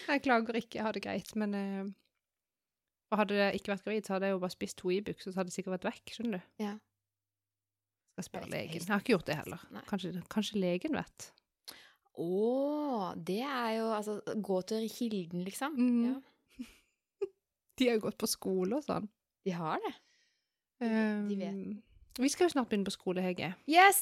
[0.07, 1.89] Jeg klager ikke, jeg har det greit, men uh,
[3.11, 5.33] og Hadde jeg ikke vært gravid, så hadde jeg jo bare spist to Ibux, og
[5.33, 6.13] så hadde det sikkert vært vekk.
[6.15, 6.63] skjønner du?
[6.63, 6.73] Ja.
[8.15, 8.79] Skal spørre legen.
[8.85, 9.63] Jeg har ikke gjort det heller.
[9.89, 11.27] Kanskje, kanskje legen vet.
[12.21, 12.29] Å,
[13.15, 15.75] det er jo altså Gå til kilden, liksom.
[15.79, 16.01] Mm.
[16.07, 16.15] Ja,
[17.81, 19.07] De har jo gått på skole og sånn.
[19.45, 19.93] de har det.
[20.81, 21.53] De vet.
[21.55, 21.81] Um,
[22.21, 23.53] Vi skal jo snart begynne på skole, Hege.
[23.69, 24.01] Yes!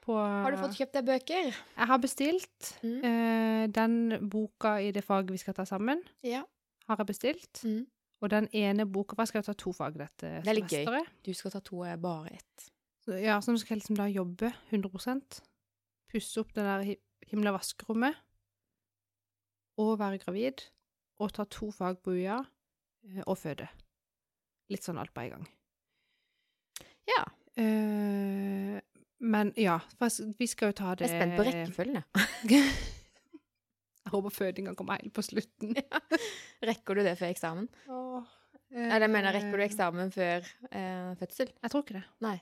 [0.00, 1.50] På, Har du fått kjøpt deg bøker?
[1.76, 3.00] Jeg har bestilt Mm.
[3.04, 6.00] uh, den boka i det faget vi skal ta sammen.
[6.24, 6.42] Ja.
[6.88, 7.60] Har jeg bestilt.
[7.64, 7.82] Mm.
[8.22, 10.64] Og den ene boka For jeg skal jo ta to fag dette Det er litt
[10.70, 10.84] gøy.
[10.84, 11.06] semesteret.
[11.24, 12.70] Du skal ta to, jeg bare ett.
[13.04, 15.40] Så, ja, så nå skal jeg liksom da jobbe 100
[16.12, 17.00] Pusse opp det der hi-
[17.30, 18.14] himla vaskerommet.
[19.78, 20.64] Og være gravid.
[21.20, 22.40] Og ta to fag på UiA.
[23.08, 23.68] Eh, Og føde.
[24.70, 25.48] Litt sånn alt på en gang.
[27.10, 27.24] Ja.
[27.58, 28.78] Uh,
[29.20, 32.04] men ja, jeg vi skal jo ta det Jeg er spent på rekkefølgen.
[34.00, 35.74] Jeg håper fødinga kommer helt på slutten.
[36.68, 37.66] Rekker du det før eksamen?
[37.92, 38.22] Åh,
[38.72, 41.52] Eller jeg mener, rekker du eh, eksamen før uh, fødsel?
[41.62, 42.02] Jeg tror ikke det.
[42.24, 42.38] Nei.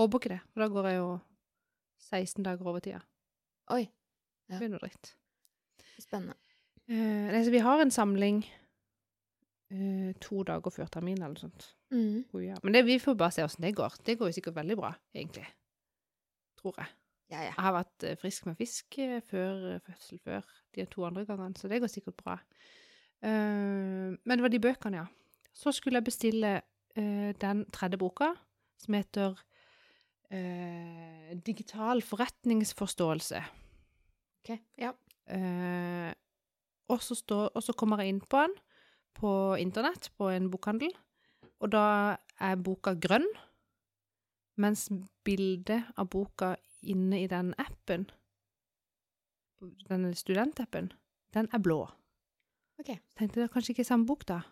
[0.00, 1.10] Håper ikke det, for da går jeg jo
[2.08, 3.02] 16 dager over tida.
[3.74, 3.84] Oi,
[4.48, 5.12] Det blir noe dritt.
[6.00, 6.34] spennende.
[6.90, 8.42] Uh, nei, så vi har en samling
[9.74, 11.70] eh, to dager før termin eller noe sånt.
[11.94, 12.24] Mm.
[12.32, 12.58] Oh, ja.
[12.62, 14.00] Men det, vi får bare se åssen det går.
[14.06, 15.46] Det går jo sikkert veldig bra, egentlig.
[16.60, 16.92] Tror jeg.
[17.32, 17.50] Ja, ja.
[17.50, 21.24] Jeg har vært eh, frisk med fisk eh, før eh, fødsel før de to andre
[21.28, 22.38] gangene, så det går sikkert bra.
[23.24, 25.04] Uh, men det var de bøkene, ja.
[25.56, 26.50] Så skulle jeg bestille
[26.98, 28.34] uh, den tredje boka,
[28.82, 29.38] som heter
[30.34, 33.40] uh, Digital forretningsforståelse.
[34.42, 34.92] Ok, ja.
[36.84, 38.52] Og, så står, og så kommer jeg inn på den
[39.14, 40.92] på internett, på en bokhandel.
[41.62, 43.26] Og da er boka grønn,
[44.60, 44.88] mens
[45.24, 46.54] bildet av boka
[46.84, 48.08] inne i den appen,
[49.88, 50.92] den studentappen,
[51.34, 51.84] den er blå.
[52.78, 52.90] Ok.
[53.16, 54.42] Tenkte det er kanskje ikke samme bok, da.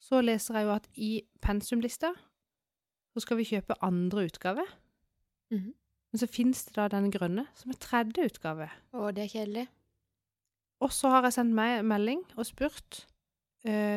[0.00, 1.10] Så leser jeg jo at i
[1.44, 2.14] pensumlista
[3.10, 4.64] så skal vi kjøpe andre utgave.
[5.50, 5.74] Mhm.
[6.10, 8.66] Men så finnes det da den grønne, som er tredje utgave.
[8.92, 9.68] Å, det er kjedelig.
[10.82, 13.04] Og så har jeg sendt meg melding og spurt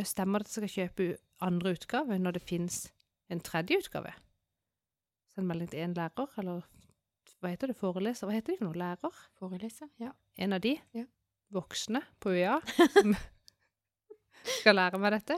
[0.03, 2.91] stemmer det at jeg skal kjøpe andre utgave når det fins
[3.31, 4.11] en tredje utgave.
[5.33, 6.61] Send melding til en lærer, eller
[7.41, 8.27] hva heter det, foreleser?
[8.27, 8.77] Hva heter de for noe?
[8.79, 9.21] Lærer?
[9.39, 9.89] Foreleser?
[9.99, 10.11] Ja.
[10.37, 11.05] En av de Ja.
[11.51, 12.59] voksne på UiA
[13.01, 13.15] som
[14.59, 15.37] skal lære meg dette.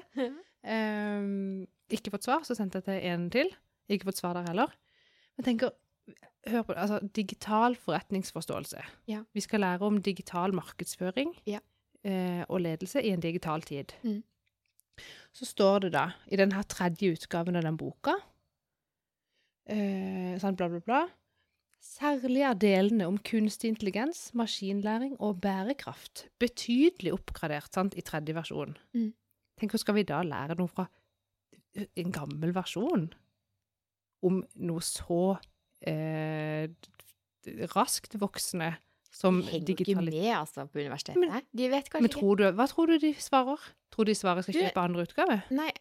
[0.65, 3.51] Um, ikke fått svar, så sendte jeg til en til.
[3.89, 4.73] Ikke fått svar der heller.
[5.37, 5.73] Men tenker,
[6.49, 8.81] hør på det, altså digital forretningsforståelse.
[9.09, 9.23] Ja.
[9.33, 11.59] Vi skal lære om digital markedsføring Ja.
[12.05, 13.95] Eh, og ledelse i en digital tid.
[14.05, 14.21] Mm.
[15.35, 18.15] Så står det da, i denne tredje utgaven av den boka,
[19.67, 21.03] eh, sånn bla, bla, bla,
[21.85, 28.73] Særlig er delene om kunstig intelligens, maskinlæring og bærekraft betydelig oppgradert sant, i tredje versjon.
[28.97, 29.11] Mm.
[29.59, 30.87] Tenk, skal vi da lære noe fra
[31.75, 33.05] en gammel versjon?
[34.25, 35.37] Om noe så
[35.85, 36.65] eh,
[37.75, 38.73] raskt voksende
[39.15, 41.19] som De henger ikke med, altså, på universitetet.
[41.21, 43.59] Men- de vet kanskje Men tror du, hva tror du de svarer?
[43.95, 45.41] Tror de svarer skal kjøpe andre utgave?
[45.55, 45.71] Nei.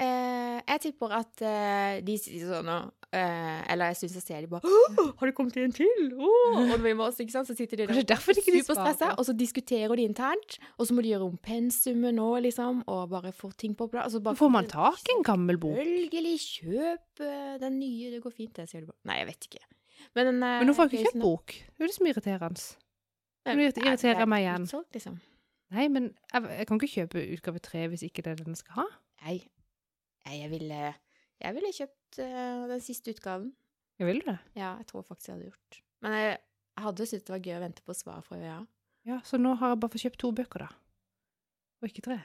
[0.00, 2.76] Eh, jeg tipper at eh, de sier sånn nå
[3.12, 6.80] eh, Eller jeg syns jeg ser de bare 'Har det kommet en til?' Åh!» Og
[6.80, 7.50] vi må også, ikke sant?
[7.50, 10.56] Så sitter de der de superstressa, og så diskuterer de internt.
[10.78, 14.14] Og så må de gjøre om pensumet nå, liksom, og bare få ting på plass.
[14.14, 15.76] Altså, Får man tak i en gammel bok?
[15.76, 19.00] Selvfølgelig, kjøp eh, den nye, det går fint, det, sier de bare.
[19.04, 19.64] Nei, jeg vet ikke.
[20.16, 21.56] Men, den, eh, Men nå får jeg ikke kjøpt bok.
[21.76, 22.66] Det er det som er irriterende.
[23.40, 24.66] Det Nå irriterer er meg igjen.
[24.68, 25.20] utsolgt, liksom.
[25.70, 28.58] Nei, men jeg, jeg kan ikke kjøpe utgave tre hvis ikke det er det den
[28.58, 28.86] skal ha.
[29.22, 29.38] Nei,
[30.26, 30.80] Nei, jeg ville,
[31.40, 33.48] jeg ville kjøpt uh, den siste utgaven.
[34.00, 34.36] Jeg ville det.
[34.58, 35.80] Ja, jeg tror faktisk jeg hadde gjort.
[36.04, 36.36] Men jeg
[36.84, 38.60] hadde syntes det var gøy å vente på svar fra ØA.
[39.08, 40.70] Ja, så nå har jeg bare fått kjøpt to bøker, da.
[41.80, 42.18] Og ikke tre.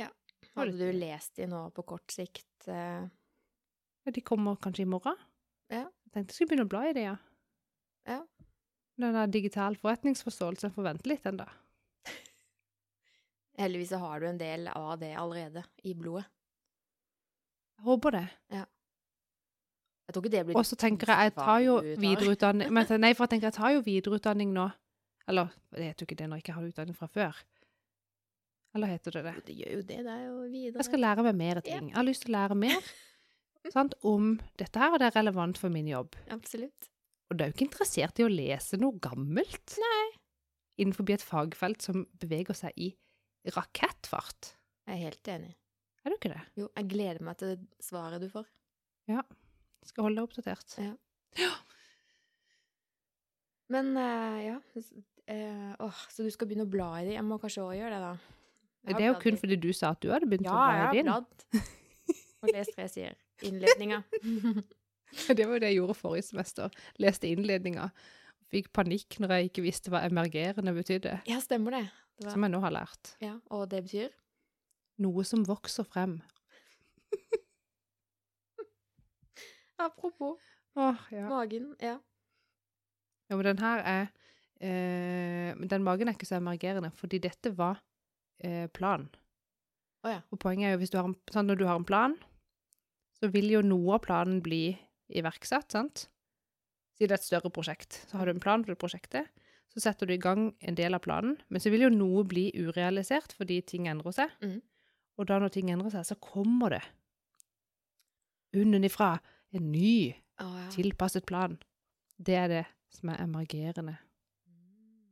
[0.00, 0.08] Ja.
[0.56, 2.50] Hadde du lest de nå på kort sikt?
[2.66, 3.06] Uh...
[4.04, 5.18] Ja, de kommer kanskje i morgen.
[5.72, 5.86] Ja.
[6.14, 7.16] Tenkte jeg skulle begynne å bla i det, ja.
[8.06, 8.20] Ja.
[9.00, 11.46] Den der digital forretningsforståelse forventer vente litt ennå.
[13.60, 16.28] Heldigvis så har du en del av det allerede i blodet.
[17.74, 18.26] Jeg håper det.
[20.04, 23.10] Jeg tror ikke det blir Og så tenker jeg, jeg tar jo videreutdanning men, Nei,
[23.16, 24.68] for jeg tenker jeg tar jo videreutdanning nå.
[25.26, 27.40] Eller det heter jo ikke det når jeg ikke har utdanning fra før.
[28.74, 29.34] Eller heter det det?
[29.48, 29.98] Det gjør jo det.
[30.04, 30.78] Det er jo videre.
[30.78, 31.90] Jeg skal lære meg mer ting.
[31.90, 32.88] Jeg har lyst til å lære mer
[33.72, 36.16] sant, om dette her, og det er relevant for min jobb.
[36.34, 36.90] Absolutt.
[37.30, 39.76] Og du er jo ikke interessert i å lese noe gammelt.
[39.80, 40.04] Nei.
[40.82, 42.90] Innenfor et fagfelt som beveger seg i
[43.54, 44.54] rakettfart.
[44.88, 45.54] Jeg er helt enig.
[46.04, 46.42] Er du ikke det?
[46.60, 48.44] Jo, jeg gleder meg til svaret du får.
[49.08, 49.22] Ja,
[49.84, 50.76] Skal holde deg oppdatert.
[50.80, 51.50] Ja.
[53.72, 57.14] Men uh, ja uh, oh, Så du skal begynne å bla i det?
[57.16, 58.34] Jeg må kanskje òg gjøre det, da.
[58.84, 60.84] Det er jo kun fordi du sa at du hadde begynt Ja, å jeg bla
[60.84, 61.08] har i din.
[61.08, 61.70] bladd.
[62.44, 63.16] Og lest tre sider.
[63.42, 64.02] Innledninga.
[65.28, 66.72] Det var jo det jeg gjorde forrige semester.
[66.98, 67.84] Leste innledninga.
[68.50, 71.12] Fikk panikk når jeg ikke visste hva emergerende betydde.
[71.30, 71.82] ja, stemmer det.
[72.18, 73.12] det var, Som jeg nå har lært.
[73.22, 74.08] ja, og det betyr?
[75.04, 76.16] Noe som vokser frem.
[79.78, 80.38] Apropos
[80.74, 81.28] Åh, ja.
[81.28, 81.76] magen.
[81.80, 81.98] Ja.
[83.28, 83.36] ja.
[83.36, 84.06] Men den her er
[84.60, 87.82] eh, Den magen er ikke så emergerende, fordi dette var
[88.42, 89.08] eh, plan.
[90.04, 90.20] Oh, ja.
[90.30, 92.16] Og poenget er jo hvis du har en, sånn, når du har en plan,
[93.24, 94.74] så vil jo noe av planen bli
[95.16, 96.08] iverksatt, sant?
[96.94, 99.30] Si det er et større prosjekt, så har du en plan for det prosjektet.
[99.72, 102.50] Så setter du i gang en del av planen, men så vil jo noe bli
[102.54, 104.34] urealisert fordi ting endrer seg.
[104.44, 104.60] Mm.
[105.18, 106.82] Og da når ting endrer seg, så kommer det
[108.54, 109.16] unnenifra
[109.56, 110.12] en ny,
[110.44, 110.68] oh, ja.
[110.74, 111.56] tilpasset plan.
[112.14, 112.64] Det er det
[112.94, 113.96] som er emergerende.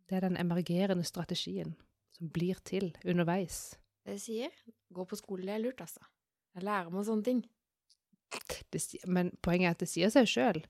[0.06, 1.72] Det er den emergerende strategien
[2.14, 3.72] som blir til underveis.
[4.04, 4.52] Det sier,
[4.92, 6.04] gå på skole, det er lurt, altså.
[6.52, 7.42] Jeg lærer meg sånne ting.
[8.72, 10.62] Det, men poenget er at det sier seg sjøl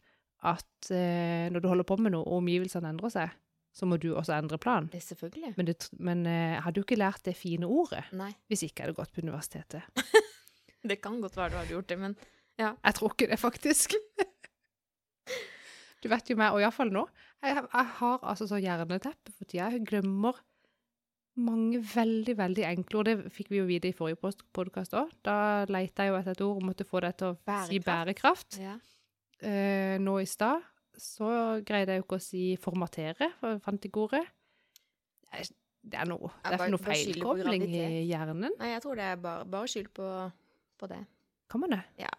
[0.43, 3.35] at eh, når du holder på med noe, og omgivelsene endrer seg,
[3.73, 4.89] så må du også endre plan.
[4.93, 5.55] Det selvfølgelig.
[5.57, 8.91] Men, det, men eh, hadde du ikke lært det fine ordet Nei, hvis ikke jeg
[8.91, 10.03] hadde gått på universitetet.
[10.91, 12.19] det kan godt være du hadde gjort det, men
[12.59, 13.97] Jeg tror ikke det, faktisk.
[16.03, 17.05] Du vet jo meg, og iallfall nå.
[17.47, 19.69] Jeg, jeg har altså så hjerneteppe for tida.
[19.71, 20.41] Jeg glemmer
[21.37, 23.09] mange veldig, veldig enkle ord.
[23.09, 25.11] Det fikk vi jo vite i forrige podkast òg.
[25.25, 27.87] Da leita jeg jo etter et ord og måtte få det til å si Bærekraft.
[27.87, 28.59] bærekraft.
[28.61, 28.75] ja.
[29.43, 30.61] eh, nå i stad,
[30.99, 34.27] så greide jeg jo ikke å si formatere, for jeg fant ikke ordet.
[35.83, 38.53] Det er, noe, det er bare- noe feilkobling i hjernen.
[38.61, 40.11] Nei, jeg tror det er bare, bare skyld på,
[40.79, 41.01] på det.
[41.51, 41.81] Kan man det?
[41.99, 42.13] Ja.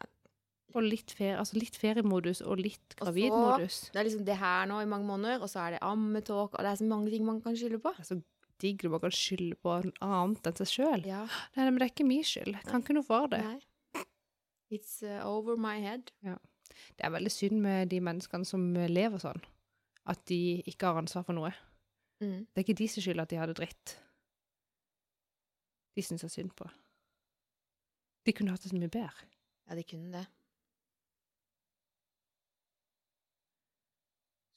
[0.74, 3.78] Og litt, ferie, altså litt feriemodus og litt Og så- gravidmodus.
[3.94, 6.60] Det er liksom det her nå i mange måneder, og så er det ammetåk, og
[6.60, 7.94] det er så mange ting man kan skylde på.
[7.96, 8.22] Det er så
[8.64, 11.06] digg når man kan skylde på noe annet enn seg sjøl.
[11.08, 11.24] Ja.
[11.58, 12.54] Nei, men det er ikke min skyld.
[12.56, 13.44] Jeg kan ikke noe for det.
[13.46, 14.06] Nei.
[14.74, 16.10] It's uh, over my head.
[16.24, 19.44] Det er veldig synd med de menneskene som lever sånn.
[20.10, 21.52] At de ikke har ansvar for noe.
[22.24, 22.48] Mm.
[22.50, 23.98] Det er ikke de som skylder at de hadde dritt.
[25.94, 26.68] De syns jeg synd på.
[28.26, 29.28] De kunne hatt det så mye bedre.
[29.68, 30.26] Ja, de kunne det.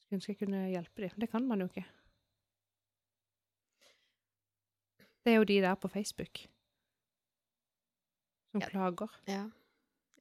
[0.01, 1.19] Skulle ønske jeg kunne hjelpe dem.
[1.19, 1.83] Det kan man jo ikke.
[5.27, 6.39] Det er jo de der på Facebook
[8.53, 8.67] som Ja.
[8.71, 9.11] klager.
[9.27, 9.41] Ja.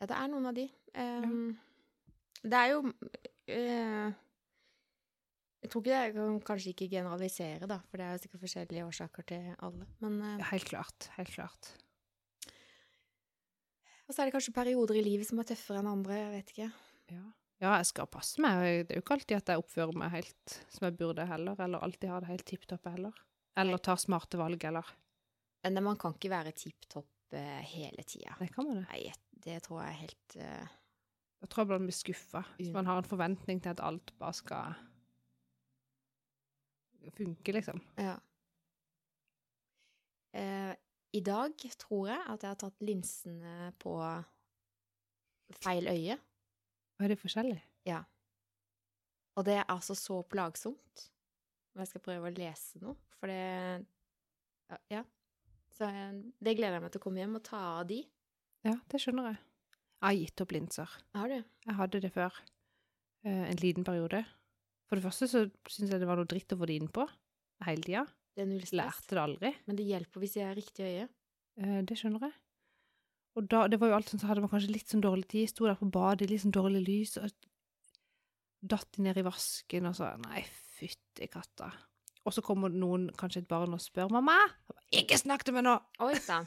[0.01, 0.65] ja, det er noen av de.
[0.99, 1.59] Um,
[2.43, 4.13] Det er jo uh,
[5.63, 8.43] Jeg tror ikke det, jeg kan kanskje ikke generalisere, da, for det er jo sikkert
[8.45, 9.87] forskjellige årsaker til alle.
[10.03, 11.09] Men uh, Ja, helt klart.
[11.17, 11.71] Helt klart.
[14.07, 16.53] Og så er det kanskje perioder i livet som er tøffere enn andre, jeg vet
[16.55, 16.69] ikke.
[17.15, 17.23] Ja.
[17.63, 18.87] ja, jeg skal passe meg.
[18.87, 21.83] Det er jo ikke alltid at jeg oppfører meg helt som jeg burde heller, eller
[21.83, 23.15] alltid har det helt tipp topp heller.
[23.57, 24.89] Eller tar smarte valg, eller
[25.67, 28.37] Nei, man kan ikke være tipp topp uh, hele tida.
[28.39, 28.85] Det kan man det.
[28.91, 30.75] Nei, det tror jeg er helt uh,
[31.43, 34.77] Jeg tror man blir skuffa hvis man har en forventning til at alt bare skal
[37.17, 37.81] funke, liksom.
[38.03, 38.17] Ja.
[40.37, 40.75] Uh,
[41.15, 43.95] I dag tror jeg at jeg har tatt linsene på
[45.63, 46.19] feil øye.
[46.97, 47.61] Og er det forskjellig?
[47.87, 48.03] Ja.
[49.37, 51.11] Og det er altså så plagsomt.
[51.77, 53.85] Og jeg skal prøve å lese noe, for det
[54.91, 55.03] ja.
[55.77, 58.01] Så eh, det gleder jeg meg til å komme hjem og ta av de.
[58.67, 59.39] Ja, det skjønner jeg.
[59.77, 60.95] Jeg har gitt opp linser.
[61.17, 61.37] Har du?
[61.67, 62.41] Jeg hadde det før.
[63.27, 64.25] eh, en liten periode.
[64.89, 67.05] For det første så syns jeg det var noe dritt å få det innpå
[67.67, 68.05] hele tida.
[68.37, 68.81] Det er null stress.
[68.81, 69.53] Lærte det aldri.
[69.67, 71.07] Men det hjelper hvis jeg har riktig øye.
[71.61, 72.37] Eh, det skjønner jeg.
[73.37, 75.51] Og da, det var jo alt sånn, så hadde man kanskje litt sånn dårlig tid,
[75.53, 77.29] sto der på badet, litt sånn dårlig lys, og
[78.65, 80.41] datt de ned i vasken, og så Nei,
[81.17, 81.71] fytti katta.
[82.27, 84.51] Og så kommer noen, kanskje et barn, og spør 'mamma'.
[84.93, 85.77] Ikke snakk til meg nå!
[86.01, 86.47] Oi sann.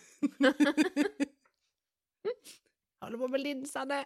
[3.02, 4.02] Holder på med linsene.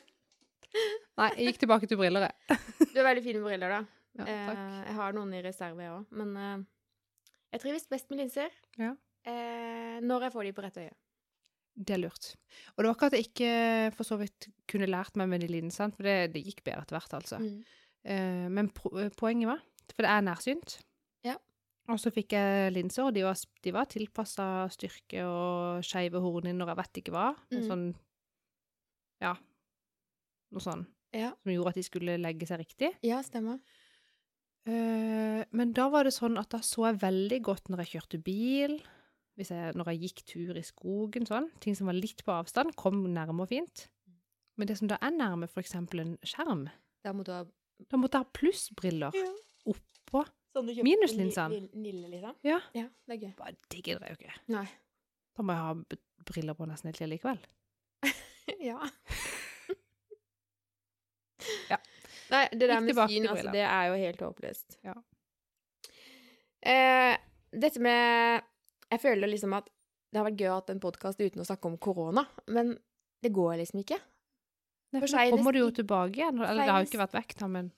[1.17, 2.57] Nei, jeg gikk tilbake til briller, jeg.
[2.93, 3.83] Du har veldig fine briller, da.
[4.13, 4.27] Ja.
[4.29, 6.03] Eh, jeg har noen i reserve, jeg òg.
[6.13, 6.59] Men eh,
[7.55, 8.91] jeg trives best med linser Ja.
[9.25, 10.91] eh, når jeg får de på rett øye.
[11.73, 12.35] Det er lurt.
[12.77, 15.47] Og det var ikke at jeg ikke for så vidt kunne lært meg med de
[15.49, 17.39] linsene, for det, det gikk bedre etter hvert, altså.
[17.41, 17.63] Mm.
[18.05, 20.77] Eh, men eh, poenget var For det er nærsynt.
[21.27, 21.35] Ja.
[21.91, 26.67] Og så fikk jeg linser, og de var, de var tilpassa styrke og skeive hornhinner,
[26.71, 27.25] jeg vet ikke hva.
[27.51, 27.63] Mm.
[27.67, 27.85] sånn
[29.21, 29.35] Ja.
[30.53, 31.33] Noe sånn Ja.
[31.43, 32.93] som gjorde at de skulle legge seg riktig.
[33.03, 33.59] ja, stemmer.
[34.65, 38.19] Eh, men da var det sånn at da så jeg veldig godt når jeg kjørte
[38.23, 38.77] bil,
[39.35, 41.49] jeg, når jeg gikk tur i skogen, sånn.
[41.59, 43.87] Ting som var litt på avstand, kom nærme og fint.
[44.55, 46.69] Men det som da er nærme, eksempel en skjerm,
[47.03, 47.43] Da må du ha
[47.89, 49.31] da måtte jeg ha plussbriller Ja.
[49.69, 50.23] Oppå.
[50.53, 51.63] Sånn du Minuslinsene.
[51.73, 52.35] Nille, liksom?
[52.45, 52.59] Ja.
[52.77, 53.33] Ja, det er gøy.
[53.39, 54.35] Bare det gidder jo ikke.
[54.53, 54.65] Nei.
[55.33, 55.99] Da må jeg ha
[56.29, 57.41] briller på nesten helt likevel.
[58.71, 58.79] ja.
[61.67, 61.75] Ja.
[62.31, 64.77] Nei, det der med syn, altså, det er jo helt håpløst.
[64.87, 64.93] Ja.
[66.63, 67.17] Eh,
[67.51, 68.45] dette med
[68.93, 69.67] Jeg føler liksom at
[70.13, 72.75] det har vært gøy å ha en podkast uten å snakke om korona, men
[73.25, 73.97] det går liksom ikke.
[74.93, 76.37] Nei, For for nå kommer du jo tilbake igjen.
[76.37, 77.71] Eller det har jo ikke vært vekk, da, men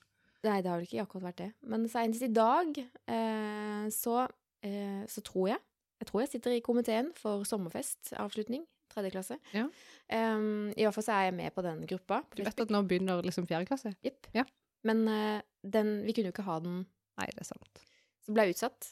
[0.44, 1.48] Nei, det har vel ikke akkurat vært det.
[1.72, 4.26] Men senest i dag eh, så,
[4.66, 5.62] eh, så tror jeg
[5.96, 8.66] Jeg tror jeg sitter i komiteen for sommerfest-avslutning.
[8.92, 9.38] Tredje klasse.
[9.56, 9.64] Ja.
[10.12, 12.20] Um, I hvert fall så er jeg med på den gruppa.
[12.20, 13.94] på du vet at nå begynner liksom fjerde klasse?
[14.04, 14.28] Jepp.
[14.36, 14.44] Ja.
[14.84, 16.84] Men eh, den, vi kunne jo ikke ha den
[17.16, 17.80] Nei, det er sant.
[18.26, 18.90] Så ble jeg utsatt.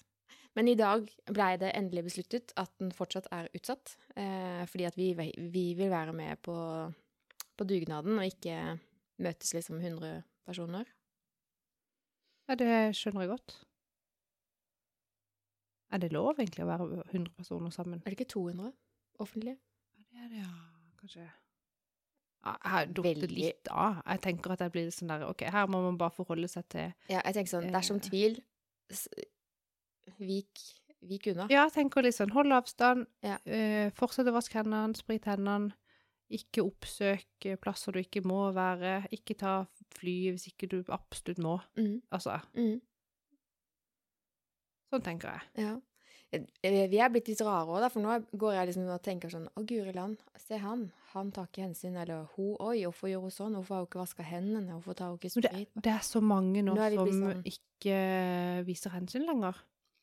[0.57, 3.99] Men i dag blei det endelig besluttet at den fortsatt er utsatt.
[4.17, 5.11] Eh, fordi at vi,
[5.53, 6.57] vi vil være med på,
[7.53, 8.79] på dugnaden og ikke
[9.21, 10.89] møtes liksom 100 personer.
[12.49, 13.55] Ja, det skjønner jeg godt.
[15.95, 18.03] Er det lov egentlig å være 100 personer sammen?
[18.05, 18.73] Er det ikke 200
[19.23, 19.57] offentlige?
[19.95, 20.53] Ja, det er det, ja.
[21.01, 21.27] Kanskje.
[22.45, 24.03] Ja, jeg har datt Veldig- litt av.
[24.07, 26.69] Jeg tenker at jeg blir litt sånn der OK, her må man bare forholde seg
[26.69, 28.09] til Ja, jeg tenker sånn, dersom Eh.
[28.09, 28.43] tvil,
[30.19, 30.61] vik,
[31.03, 31.47] vik unna.
[31.51, 33.39] Ja, tenker litt sånn hold avstand, Ja.
[33.47, 35.73] eh, fortsett å vaske hendene, sprit hendene,
[36.31, 39.67] ikke oppsøk eh, plasser du ikke må være, ikke ta
[39.99, 41.59] fly hvis ikke du absolutt må.
[41.79, 42.81] Mm, Altså, mm,
[44.93, 45.67] sånn tenker jeg.
[45.67, 45.75] ja.
[46.35, 49.63] Vi er blitt litt rare òg, for nå går jeg liksom og tenker sånn Å,
[49.63, 50.89] guri land, se han.
[51.13, 51.95] Han tar ikke hensyn.
[52.01, 53.55] Eller hun, oi, hvorfor gjør hun sånn?
[53.55, 54.73] Hvorfor har hun ikke vaska hendene?
[54.75, 55.47] Hvorfor tar hun ikke sprit?
[55.77, 58.01] det, det er så mange nå, Nå som sånn- ikke
[58.67, 59.61] viser hensyn lenger.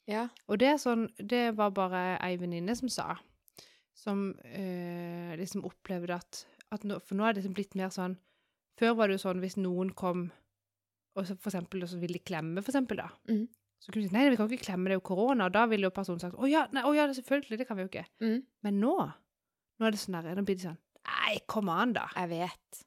[0.08, 0.30] Ja.
[0.48, 3.18] Og det er sånn, det var bare ei venninne som sa,
[3.94, 8.16] som øh, liksom opplevde at, at nå, For nå er det liksom blitt mer sånn
[8.80, 10.30] Før var det jo sånn hvis noen kom
[11.18, 13.10] og så for eksempel, så ville de klemme, for eksempel, da.
[13.28, 13.44] Mm.
[13.82, 15.50] Så kunne de si nei, vi kan ikke klemme, det er jo korona.
[15.50, 17.84] Og da ville jo personen sagt å ja, nei, å ja, selvfølgelig, det kan vi
[17.84, 18.06] jo ikke.
[18.24, 18.94] Mm, Men nå,
[19.82, 22.06] nå er det sånn der, nå blir det sånn Nei, kom an, da.
[22.16, 22.82] jeg vet.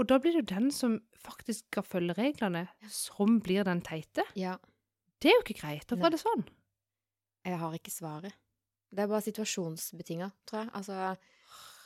[0.00, 4.24] Og da blir det jo den som faktisk skal følge reglene, som blir den teite.
[4.36, 4.56] Ja.
[5.22, 5.86] Det er jo ikke greit.
[5.86, 6.44] Hvorfor er det sånn?
[7.46, 8.36] Jeg har ikke svaret.
[8.90, 10.72] Det er bare situasjonsbetinga, tror jeg.
[10.80, 11.12] Altså,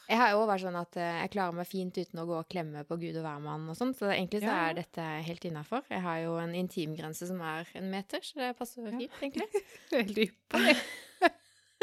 [0.09, 2.49] jeg har jo vært sånn at eh, jeg klarer meg fint uten å gå og
[2.53, 4.69] klemme på Gud og hvermann og sånn, så egentlig så Ja.
[4.71, 5.83] er dette helt innafor.
[5.91, 8.99] Jeg har jo en intimgrense som er en meter, så det passer Ja.
[8.99, 9.49] fint, egentlig.
[9.93, 10.77] Veldig ypperlig.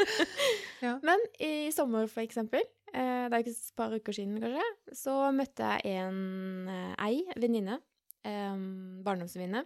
[1.06, 2.62] Men i sommer, for eksempel,
[2.92, 4.64] eh, det er ikke et par uker siden kanskje,
[4.98, 7.78] så møtte jeg en eh, ei venninne,
[8.22, 9.64] barndomsvenninne,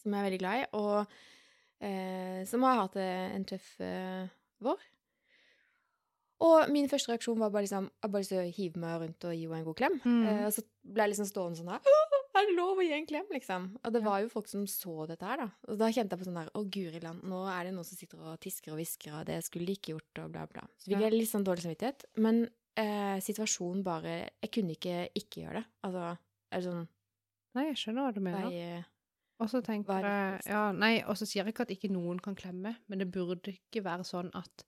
[0.00, 1.06] som jeg er veldig glad i, og
[2.50, 3.68] som har hatt en tøff
[4.60, 4.80] vår.
[6.46, 9.26] Og min første reaksjon var bare liksom, jeg bare lyst til å hive meg rundt
[9.28, 9.98] og gi henne en god klem.
[10.04, 10.22] Mm.
[10.24, 11.90] Uh, og så ble jeg liksom stående sånn her,
[12.40, 13.66] er det lov å gi en klem, liksom?
[13.84, 15.48] Og det var jo folk som så dette her, da.
[15.68, 17.98] Og da kjente jeg på sånn der, å guri land, nå er det noen som
[17.98, 20.64] sitter og tisker og hvisker, og det skulle de ikke gjort, og bla bla.
[20.80, 22.06] Så fikk jeg litt sånn dårlig samvittighet.
[22.24, 25.66] Men uh, situasjonen bare, jeg kunne ikke ikke gjøre det.
[25.88, 26.06] Altså,
[26.50, 26.88] er det sånn,
[27.58, 28.44] Nei, jeg skjønner hva du mener.
[28.78, 28.82] eh,
[29.42, 32.20] Og så tenker er jeg ja, Nei, og så sier jeg ikke at ikke noen
[32.22, 34.64] kan klemme, men det burde ikke være sånn at,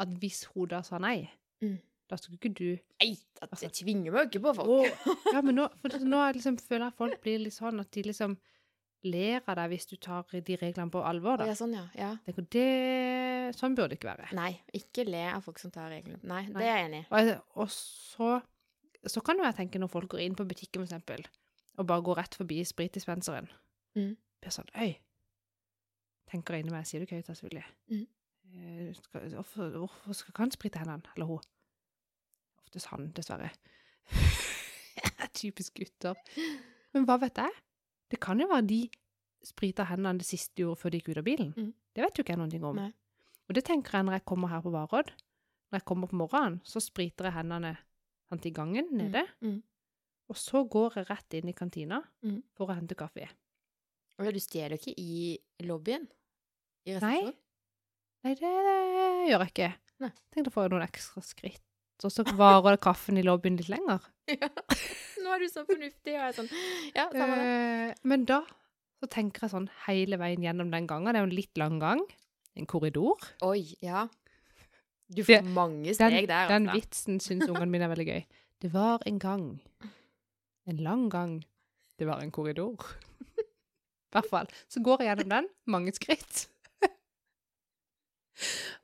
[0.00, 1.28] at hvis hun da sa nei,
[1.60, 1.76] Mm.
[2.08, 2.68] da skulle ikke du
[3.02, 4.68] Nei, det, Altså- jeg tvinger meg jo ikke på folk.
[4.68, 4.86] Og,
[5.34, 5.66] Ja, men nå,
[6.08, 8.38] nå liksom, føler jeg folk blir litt sånn at de liksom
[9.04, 11.46] ler av deg hvis du tar de reglene på alvor, da.
[11.48, 11.86] Ja, sånn, ja.
[11.96, 12.10] ja.
[12.26, 14.32] Tenker, det, sånn burde det ikke være.
[14.36, 16.20] Nei, ikke le av folk som tar reglene.
[16.22, 16.58] Nei, Nei.
[16.60, 17.06] det er jeg enig i.
[17.10, 18.42] Og, og så,
[19.08, 21.24] så kan jo jeg tenke når folk går inn på butikken, for eksempel,
[21.78, 23.48] og bare går rett forbi spritdispenseren.
[23.96, 24.16] Mm.
[24.44, 24.92] Blir sånn, øy,
[26.30, 27.64] tenker inni meg, sier du ikke høyt, selvfølgelig.
[27.90, 28.06] Mm.
[28.50, 28.90] Eh,
[29.34, 31.02] hvorfor, hvorfor skal han sprite hendene?
[31.16, 31.40] Eller hun?
[32.64, 33.50] Oftest han, dessverre.
[35.40, 36.18] Typisk gutter.
[36.94, 37.54] Men hva vet jeg?
[38.10, 38.80] Det kan jo være de
[39.46, 41.52] sprita hendene det siste de gjorde før de gikk ut av bilen.
[41.56, 41.70] Mm.
[41.94, 42.76] Det vet jo ikke jeg noen ting om.
[42.80, 42.90] Nei.
[43.48, 45.12] Og det tenker jeg når jeg kommer her på Varodd.
[45.70, 47.76] Når jeg kommer på morgenen, så spriter jeg hendene
[48.30, 49.22] sant, i gangen nede.
[49.42, 49.60] Mm.
[50.30, 52.42] Og så går jeg rett inn i kantina Mm.
[52.54, 53.28] for å hente kaffe.
[54.20, 56.04] Og du stjeler ikke i lobbyen?
[56.86, 57.32] I Nei.
[58.24, 58.50] Nei, det
[59.30, 59.68] gjør jeg ikke.
[60.04, 60.10] Nei.
[60.34, 61.62] Tenkte å få noen ekstra skritt
[62.00, 64.00] og så varer kaffen i lobbyen litt lenger.
[64.30, 64.46] Ja.
[65.20, 66.48] Nå er du så fornuftig, og jeg er sånn
[66.94, 67.46] Ja, samme det.
[67.90, 68.38] Eh, men da
[69.02, 71.10] så tenker jeg sånn hele veien gjennom den gangen.
[71.10, 72.00] Det er jo en litt lang gang.
[72.56, 73.18] En korridor.
[73.42, 74.04] Oi, ja.
[75.10, 76.78] Du Det- får mange Den, steg der, den altså.
[76.78, 78.22] vitsen syns ungene mine er veldig gøy.
[78.62, 79.44] Det var en gang.
[80.70, 81.34] En lang gang.
[81.98, 82.78] Det var en korridor.
[83.42, 84.46] I hvert fall.
[84.70, 85.50] Så går jeg gjennom den.
[85.66, 86.46] Mange skritt.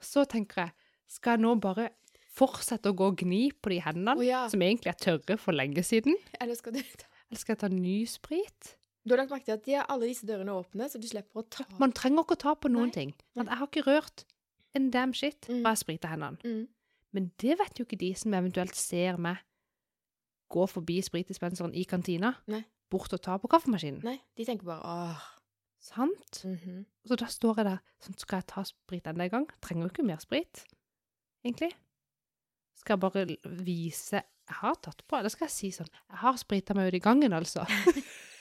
[0.00, 0.72] Så tenker jeg,
[1.08, 1.90] skal jeg nå bare
[2.36, 4.42] fortsette å gå og gni på de hendene, oh, ja.
[4.52, 6.16] som egentlig er tørre for lenge siden?
[6.40, 8.74] Eller skal du Eller skal jeg ta ny sprit?
[9.06, 11.46] Du har lagt merke til at de alle disse dørene åpne, så du slipper å
[11.48, 12.94] ta Man trenger ikke å ta på noen Nei.
[12.94, 13.12] ting.
[13.38, 14.24] At jeg har ikke rørt
[14.74, 15.62] en damn shit Mm.
[15.62, 16.38] fra jeg sprita hendene.
[16.44, 16.66] mm.
[17.14, 19.38] Men det vet jo ikke de som eventuelt ser meg
[20.52, 22.64] gå forbi spritdispenseren i kantina, Nei.
[22.90, 24.02] bort og ta på kaffemaskinen.
[24.04, 25.22] Nei, de tenker bare åh.
[25.86, 26.40] Sant?
[26.44, 26.84] mhm.
[27.06, 29.50] Så da står jeg der sånn, skal jeg ta sprit enda en gang?
[29.62, 30.64] Trenger jo ikke mer sprit,
[31.46, 31.70] egentlig.
[32.76, 33.26] Skal jeg bare
[33.66, 36.98] vise jeg har tatt på, eller skal jeg si sånn, jeg har sprita meg ut
[36.98, 37.64] i gangen, altså.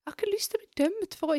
[0.00, 1.34] jeg har ikke lyst til å bli dømt for å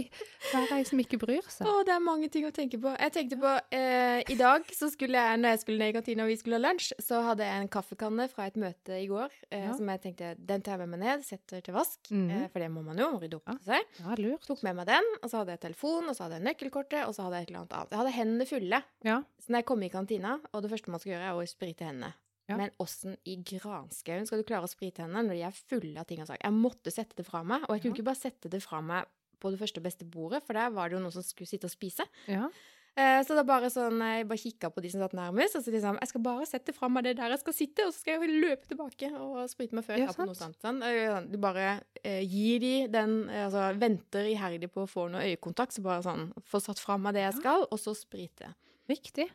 [0.53, 1.65] være ei som ikke bryr seg.
[1.67, 2.91] Å, det er mange ting å tenke på.
[2.93, 6.23] Jeg tenkte på eh, I dag, så skulle jeg, når jeg skulle ned i kantina
[6.27, 9.27] og vi skulle ha lunsj, så hadde jeg en kaffekanne fra et møte i går
[9.49, 9.73] eh, Ja.
[9.75, 11.99] som jeg tenkte den tar jeg med meg ned, setter til vask.
[12.13, 12.29] mm.
[12.37, 13.57] eh, for det må man jo, rydde opp Ja.
[13.65, 13.99] seg.
[14.05, 14.45] Ja, lurt.
[14.47, 17.17] Tok med meg den, og så hadde jeg telefon, og så hadde jeg nøkkelkortet, og
[17.17, 17.91] så hadde jeg et eller annet annet.
[17.97, 18.83] Jeg hadde hendene fulle.
[19.09, 19.19] Ja.
[19.41, 21.89] Så når jeg kom i kantina, og det første man skal gjøre, er å sprite
[21.89, 22.13] hendene.
[22.51, 22.57] Ja.
[22.59, 26.05] Men åssen i granskauen skal du klare å sprite hendene når de er fulle av
[26.09, 26.43] ting og saker?
[26.45, 28.01] Jeg måtte sette det fra meg, og jeg kunne Ja.
[28.01, 29.07] ikke bare sette det fra meg
[29.41, 31.65] på det første og beste bordet, for der var det jo noen som skulle sitte
[31.65, 32.05] og spise.
[32.29, 32.49] Ja.
[32.93, 35.71] Eh, så da bare sånn, jeg bare kikka på de som satt nærmest, og så
[35.71, 38.19] liksom Jeg skal bare sette fra meg det der jeg skal sitte, og så skal
[38.19, 40.57] jeg løpe tilbake og sprite meg før jeg Ja, tar på noe sant.
[40.61, 40.83] Sånn.
[40.83, 45.23] Eh, Du bare eh, gir de den eh, Altså venter iherdig på å få noe
[45.23, 48.53] øyekontakt, så bare sånn Få satt fra meg det jeg skal, og så sprite.
[48.89, 49.29] Viktig.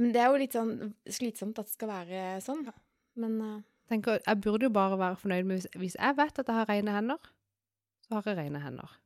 [0.00, 0.74] Men det er jo litt sånn
[1.06, 2.64] slitsomt at det skal være sånn.
[3.20, 3.56] Men uh,
[3.90, 6.70] tenker, jeg burde jo bare være fornøyd med hvis, hvis jeg vet at jeg har
[6.70, 7.32] rene hender,
[8.04, 8.96] så har jeg rene hender.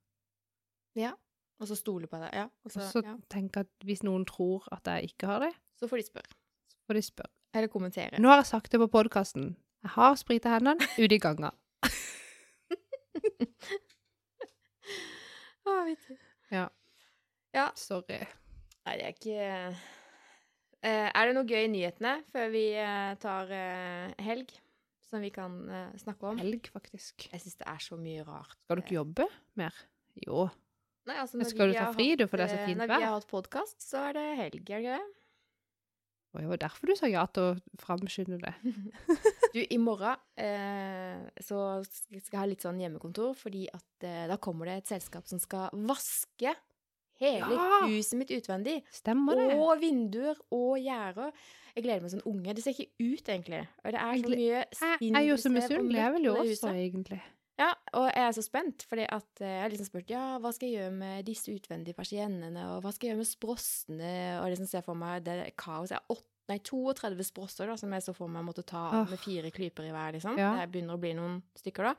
[0.98, 1.12] Ja.
[1.58, 2.30] Og så stole på det.
[2.32, 2.46] Ja.
[2.64, 3.16] Og så, ja.
[3.30, 6.36] tenker at hvis noen tror at jeg ikke har det, så får de spørre.
[6.70, 7.34] så får de spørre.
[7.54, 8.20] Eller kommentere.
[8.20, 9.56] Nå har jeg sagt det på podkasten.
[9.82, 11.50] Jeg har sprita hendene ute i ganga.
[15.68, 16.16] Å, vet du.
[16.54, 16.68] Ja.
[17.76, 18.22] Sorry.
[18.86, 19.80] Nei, det er ikke eh,
[20.86, 24.52] Er det noe gøy i nyhetene før vi eh, tar eh, helg,
[25.10, 26.38] som vi kan eh, snakke om?
[26.38, 27.28] Helg, faktisk.
[27.32, 28.54] Jeg syns det er så mye rart.
[28.68, 29.84] Skal du ikke jobbe mer?
[30.22, 30.46] Jo.
[31.08, 32.90] Nei, altså, skal du ta fri, du, for det er så fint vær?
[32.90, 35.18] Når vi har hatt podkast, så er det helg, er det ikke det?
[36.38, 38.54] Det var derfor du sa ja til å framskynde det.
[39.48, 44.36] Du, i morgen eh, så skal jeg ha litt sånn hjemmekontor, fordi at eh, da
[44.36, 46.52] kommer det et selskap som skal vaske
[47.20, 47.80] hele Ja!
[47.86, 48.82] huset mitt utvendig.
[48.94, 49.48] Stemmer det?
[49.58, 51.32] Og vinduer og gjerder.
[51.74, 52.54] Jeg gleder meg som en unge.
[52.54, 53.64] Det ser ikke ut, egentlig.
[53.84, 54.62] Og det er så mye
[55.00, 55.98] Jeg er jo så misunnelig.
[55.98, 57.20] Jeg vil jo også, egentlig.
[57.58, 60.52] Ja, og jeg er så spent, fordi at eh, jeg har liksom spurt ja, hva
[60.54, 64.50] skal jeg gjøre med disse utvendige persiennene, og hva skal jeg gjøre med sprossene, og
[64.52, 65.90] liksom ser for meg det kaos.
[65.90, 69.10] Jeg har åtte, nei, 32 sprosser da, som jeg så for meg måtte ta oh.
[69.10, 70.38] med fire klyper i hver, liksom.
[70.38, 70.52] Ja.
[70.60, 71.96] Det begynner å bli noen stykker da.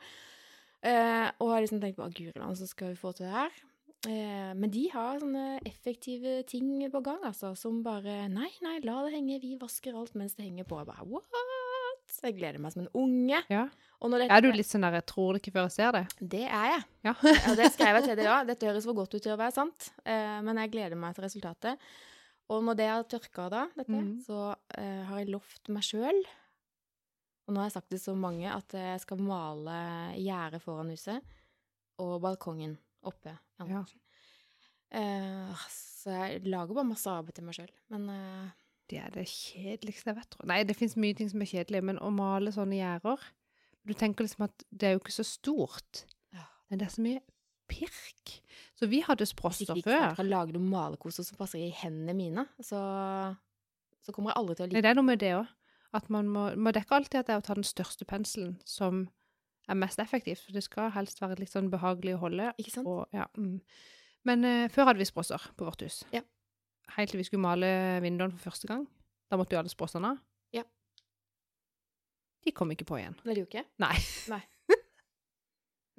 [0.80, 3.60] Uh, og har liksom tenkt på, guriland, så skal vi få til det her.
[4.08, 9.02] Eh, men de har sånne effektive ting på gang, altså, som bare, nei, nei, la
[9.04, 10.80] det henge, vi vasker alt mens det henger på.
[10.80, 12.16] Jeg bare, what?
[12.24, 13.42] Jeg gleder meg som en unge.
[13.52, 13.68] Ja.
[14.00, 16.08] Dette, Er du litt sånn der 'jeg tror det ikke før jeg ser det'?
[16.20, 16.84] Det er jeg.
[17.04, 17.14] Ja.
[17.52, 18.48] Og det skrev jeg til deg òg.
[18.48, 21.24] Dette høres for godt ut til å være sant, eh, men jeg gleder meg til
[21.24, 21.78] resultatet.
[22.50, 24.24] Og når det har tørka da, dette, mm.
[24.26, 26.18] så eh, har jeg lovt meg sjøl
[27.46, 31.22] Og nå har jeg sagt det så mange at jeg skal male gjerdet foran huset
[32.00, 32.78] og balkongen
[33.08, 33.34] oppe.
[33.68, 33.84] Ja.
[34.92, 37.72] Eh, så jeg lager bare masse arbeid til meg sjøl.
[37.94, 38.50] Men uh,
[38.90, 40.30] Det er det kjedeligste jeg vet.
[40.34, 40.50] tror jeg.
[40.52, 43.28] Nei, det fins mye ting som er kjedelig, men å male sånne gjerder
[43.86, 46.46] Du tenker liksom at det er jo ikke så stort, Ja.
[46.70, 47.22] men det er så mye
[47.70, 48.40] pirk.
[48.80, 49.76] Så vi hadde sprosser før.
[49.78, 50.16] Hvis ikke jeg før.
[50.18, 52.80] kan lage noen malekoser som passer i hendene mine, så,
[54.02, 55.48] så kommer jeg aldri til å like det er noe med det òg.
[55.94, 58.06] At man må, må Det er ikke alltid at det er å ta den største
[58.10, 59.08] penselen som
[59.70, 60.42] er mest effektivt.
[60.46, 62.52] For det skal helst være litt sånn behagelig å holde.
[62.62, 62.90] Ikke sant?
[62.90, 63.60] Og, ja, mm.
[64.28, 66.02] Men uh, før hadde vi sprosser på vårt hus.
[66.16, 66.24] Ja.
[66.98, 67.70] Helt til vi skulle male
[68.04, 68.88] vinduene for første gang.
[69.30, 70.22] Da måtte vi ha alle sprossene av.
[70.56, 70.64] Ja.
[72.46, 73.16] De kom ikke på igjen.
[73.28, 73.66] Nei, de jo ikke.
[73.84, 73.96] Nei.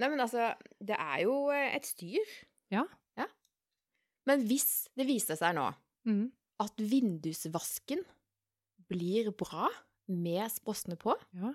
[0.00, 0.50] Nei, men altså,
[0.80, 2.30] det er jo eh, et styr.
[2.72, 2.86] Ja.
[3.20, 3.26] ja.
[4.28, 5.70] Men hvis det viser seg nå
[6.08, 6.30] Mm.
[6.64, 8.00] at vindusvasken
[8.88, 9.66] blir bra
[10.08, 11.50] med sprossene på, Ja.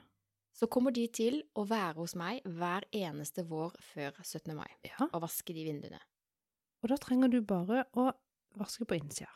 [0.55, 4.53] Så kommer de til å være hos meg hver eneste vår før 17.
[4.55, 5.09] mai ja.
[5.09, 5.99] og vaske de vinduene.
[6.83, 8.11] Og da trenger du bare å
[8.59, 9.31] vaske på innsida.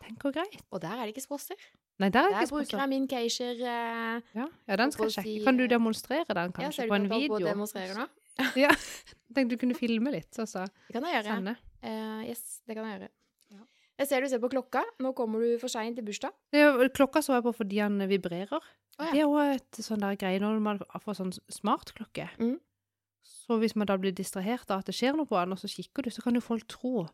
[0.00, 0.62] Tenk og greit.
[0.70, 1.58] Og der er det ikke sprosser.
[2.00, 5.18] Nei, der er Der ikke bruker jeg min Keisher eh, Ja, ja, den skal jeg
[5.18, 5.44] sjekke.
[5.44, 7.34] Kan du eh, demonstrere den Ja, kanskje ser du på en video?
[7.34, 8.06] på demonstrere nå?
[8.56, 8.70] Ja.
[9.36, 11.56] Tenkte du kunne filme litt, så sa Det kan jeg gjøre.
[11.82, 13.10] Eh, yes, det kan jeg gjøre.
[14.00, 14.06] Ja.
[14.06, 14.80] Jeg ser du ser på klokka.
[15.04, 16.32] Nå kommer du for seint til bursdag.
[16.56, 18.56] Er Klokka så jeg på fordi den vibrerer.
[18.56, 19.12] Oh, ja.
[19.12, 22.30] Det er jo et sånn der greie når man får sånn smartklokke.
[22.40, 22.56] Mm.
[23.20, 25.68] Så hvis man da blir distrahert av at det skjer noe på den, og så
[25.68, 27.04] kikker du, så kan jo folk tro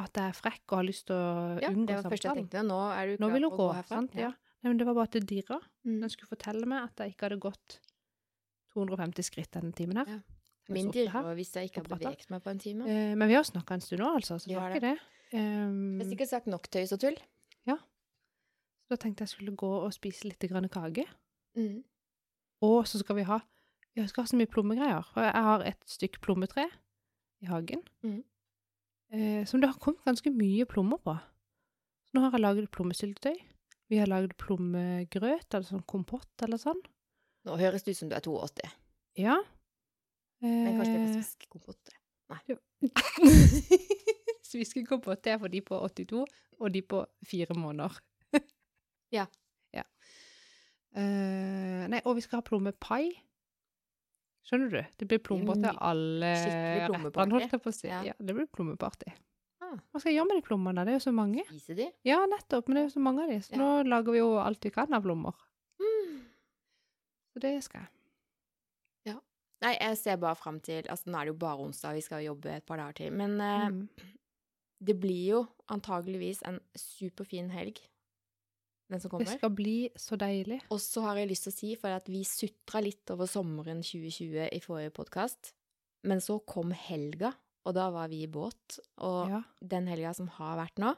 [0.00, 2.28] at jeg er frekk og har lyst til å Ja, unngå det var det første
[2.30, 2.62] jeg tenkte.
[2.66, 4.00] Nå er du Nå klar vil hun å gå, gå herfra.
[4.00, 4.18] sant?
[4.18, 4.30] Ja.
[4.60, 5.58] Nei, men det var bare at det dirra.
[5.86, 6.00] Mm.
[6.02, 7.78] Den skulle fortelle meg at jeg ikke hadde gått
[8.74, 10.10] 250 skritt denne timen her.
[10.18, 10.20] Ja.
[10.70, 12.86] Min dirrer hvis jeg ikke har beveget meg på en time.
[12.86, 14.98] Eh, men vi har snakka en stund nå, altså, så det var ikke det.
[15.30, 17.18] Um, Jeg har sikkert sagt nok tøys og tull.
[17.68, 17.76] ja
[18.90, 21.06] da tenkte jeg skulle gå og spise litt grann kake.
[21.58, 21.80] Mm.
[22.66, 23.40] Og så skal vi ha
[23.96, 25.06] Vi skal ha så mye plommegreier.
[25.10, 26.68] For jeg har et stykk plommetre
[27.42, 28.20] i hagen mm.
[29.16, 31.16] eh, som det har kommet ganske mye plommer på.
[32.06, 33.34] Så nå har jeg laget plommesyltetøy.
[33.90, 36.78] Vi har laget plommegrøt, eller sånn kompott eller sånn.
[37.48, 38.70] Nå høres det ut som du er 82.
[39.18, 39.40] Ja.
[40.44, 41.18] Men kanskje det er
[44.54, 46.24] Eh, skulle gå det te for de på 82
[46.60, 47.98] og de på fire måneder.
[49.10, 49.24] Ja.
[49.74, 49.82] ja.
[50.94, 53.08] Uh, nei, og vi skal ha plommepai.
[54.46, 54.78] Skjønner du?
[55.02, 57.88] Det blir plommer til alle rettene, holdt jeg på å si.
[57.90, 58.04] Ja.
[58.06, 58.14] Ja.
[58.22, 59.10] det blir plommeparty.
[59.66, 59.74] Ah.
[59.90, 60.84] Hva skal jeg gjøre med de plommene?
[60.86, 61.42] Det er jo så mange.
[61.48, 61.88] Spiser de?
[62.06, 63.40] Ja, nettopp, men det er jo så mange av de.
[63.42, 63.58] Så Ja.
[63.64, 65.42] nå lager vi jo alt vi kan av plommer.
[65.82, 66.22] Mm.
[67.34, 67.90] Så det skal jeg.
[69.60, 72.24] Nei, jeg ser bare fram til Altså, nå er det jo bare onsdag, vi skal
[72.24, 73.12] jobbe et par dager til.
[73.12, 73.88] Men eh, Mm.
[74.80, 75.40] Det blir jo
[75.72, 77.78] antageligvis en superfin helg,
[78.90, 79.28] den som kommer.
[79.28, 80.60] Det skal bli så deilig.
[80.72, 83.84] Og så har jeg lyst til å si, for at vi sutra litt over sommeren
[83.86, 85.52] 2020 i forrige podkast,
[86.08, 87.30] men så kom helga,
[87.68, 88.80] og da var vi i båt.
[89.04, 89.42] Og Ja.
[89.60, 90.94] den helga som har vært nå,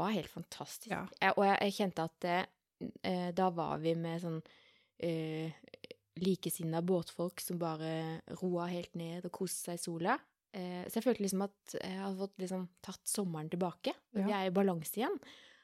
[0.00, 0.88] var helt fantastisk.
[0.90, 1.04] Ja.
[1.20, 2.38] Jeg, og jeg, jeg kjente at det,
[3.04, 4.40] eh, da var vi med sånn
[4.98, 5.52] eh,
[6.20, 10.18] likesinna båtfolk som bare roa helt ned og koste seg i sola.
[10.52, 13.92] Eh, så jeg følte liksom at jeg hadde fått liksom tatt sommeren tilbake.
[14.16, 14.26] Ja.
[14.26, 15.18] Vi er i balanse igjen.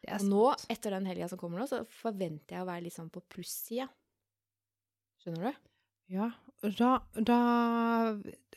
[0.07, 3.11] Og nå, etter den helga som kommer nå, så forventer jeg å være litt sånn
[3.11, 3.89] på plussida.
[5.23, 5.65] Skjønner du?
[6.15, 6.29] Ja,
[6.63, 7.39] da, da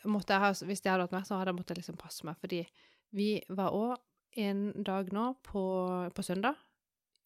[0.06, 2.38] måtte jeg ha, hvis jeg hadde vært med, så hadde jeg måttet liksom passe meg,
[2.38, 2.60] fordi
[3.18, 3.98] vi var også
[4.44, 5.64] en dag nå på,
[6.14, 6.60] på søndag,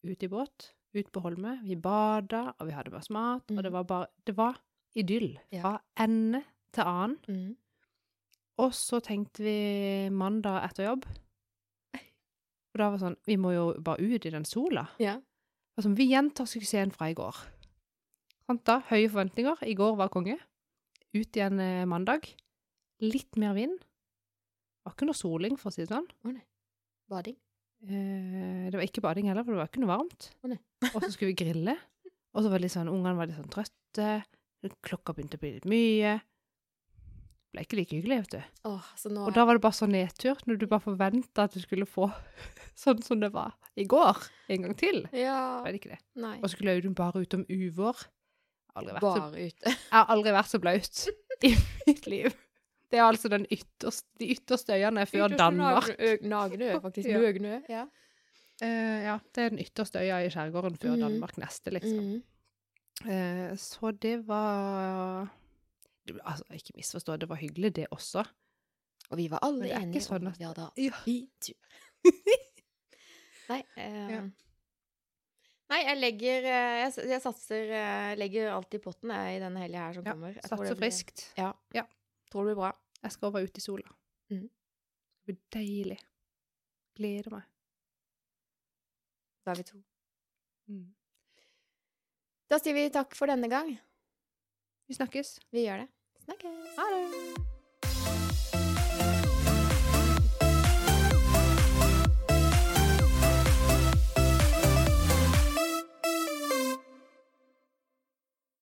[0.08, 3.60] ute i båt, ute på Holme, vi bada, og vi hadde med oss mat, og
[3.60, 3.76] det Mhm.
[3.76, 4.56] var bare, det var
[4.96, 5.60] idyll, Ja.
[5.60, 5.74] fra
[6.06, 6.40] ende
[6.72, 7.18] til annen.
[7.28, 7.56] Mm.
[8.62, 9.58] Og så tenkte vi
[10.14, 11.06] mandag etter jobb,
[12.74, 14.88] og da var det sånn, vi må jo bare ut i den sola.
[14.98, 15.14] Ja.
[15.78, 17.36] Altså, vi gjentar suksessen fra i går.
[18.48, 18.80] Sant da?
[18.88, 19.62] Høye forventninger.
[19.62, 20.34] I går var konge.
[21.14, 22.26] Ut igjen eh, mandag.
[23.02, 23.78] Litt mer vind.
[23.78, 26.10] Det Var ikke noe soling, for å si det sånn.
[26.26, 26.42] Å nei.
[27.14, 27.38] Bading.
[27.86, 30.28] Eh, det var ikke bading heller, for det var ikke noe varmt.
[30.42, 30.58] Å nei.
[30.90, 31.78] og så skulle vi grille.
[32.34, 34.10] Og så var det litt sånn, ungene var litt sånn trøtte.
[34.82, 36.18] Klokka begynte å bli litt mye.
[37.54, 38.54] Ble ikke like hyggelig, vet du.
[38.66, 41.54] Åh, så nå Og da var det bare så nedtur, når du bare forventa at
[41.54, 42.08] du skulle få
[42.82, 44.18] sånn som det var i går,
[44.50, 45.04] en gang til.
[45.14, 45.62] Ja.
[45.62, 46.00] Ble det ikke det.
[46.18, 46.36] Nei.
[46.40, 48.02] Og så skulle Audun bare ut om uvår.
[48.74, 49.74] Aldri vært så, Bare ute.
[49.90, 51.04] jeg har aldri vært så blaut
[51.46, 51.52] i
[51.86, 52.40] mitt liv.
[52.90, 55.92] Det er altså den ytterste, de ytterste øyene før Danmark.
[56.22, 57.08] Nagnø, faktisk.
[57.14, 57.22] Ja.
[57.22, 57.60] Nøgne.
[57.70, 57.86] Ja.
[58.62, 61.00] Uh, ja, det er den ytterste øya i skjærgården før mm.
[61.02, 62.02] Danmark neste, liksom.
[62.02, 62.20] Mm.
[63.06, 65.30] Uh, så det var
[66.24, 68.24] Altså, ikke misforstå, det var hyggelig, det også.
[69.10, 71.00] Og vi var alle enige sånn at- vi hadde hatt Ja.
[71.40, 71.54] tur.
[73.48, 74.22] Nei, eh, Ja.
[75.70, 79.60] Nei, jeg legger eh, Jeg, jeg satser jeg Legger alt i potten jeg, i denne
[79.62, 80.34] helga her som Ja, kommer.
[80.34, 81.24] Jeg satser blir- friskt.
[81.38, 81.52] Ja.
[81.74, 81.84] Ja.
[82.30, 82.72] Tror det blir bra.
[83.02, 83.88] Jeg skal over ut i sola.
[84.30, 84.48] Mm.
[84.48, 85.98] Det blir deilig.
[86.96, 87.42] Gleder meg.
[89.44, 89.82] Da er vi to.
[90.70, 90.94] Mm.
[92.48, 93.78] Da sier vi takk for denne gang.
[94.88, 95.38] Vi snakkes.
[95.52, 95.88] Vi gjør det.
[96.24, 96.76] Snakkes.
[96.76, 97.53] Ha det!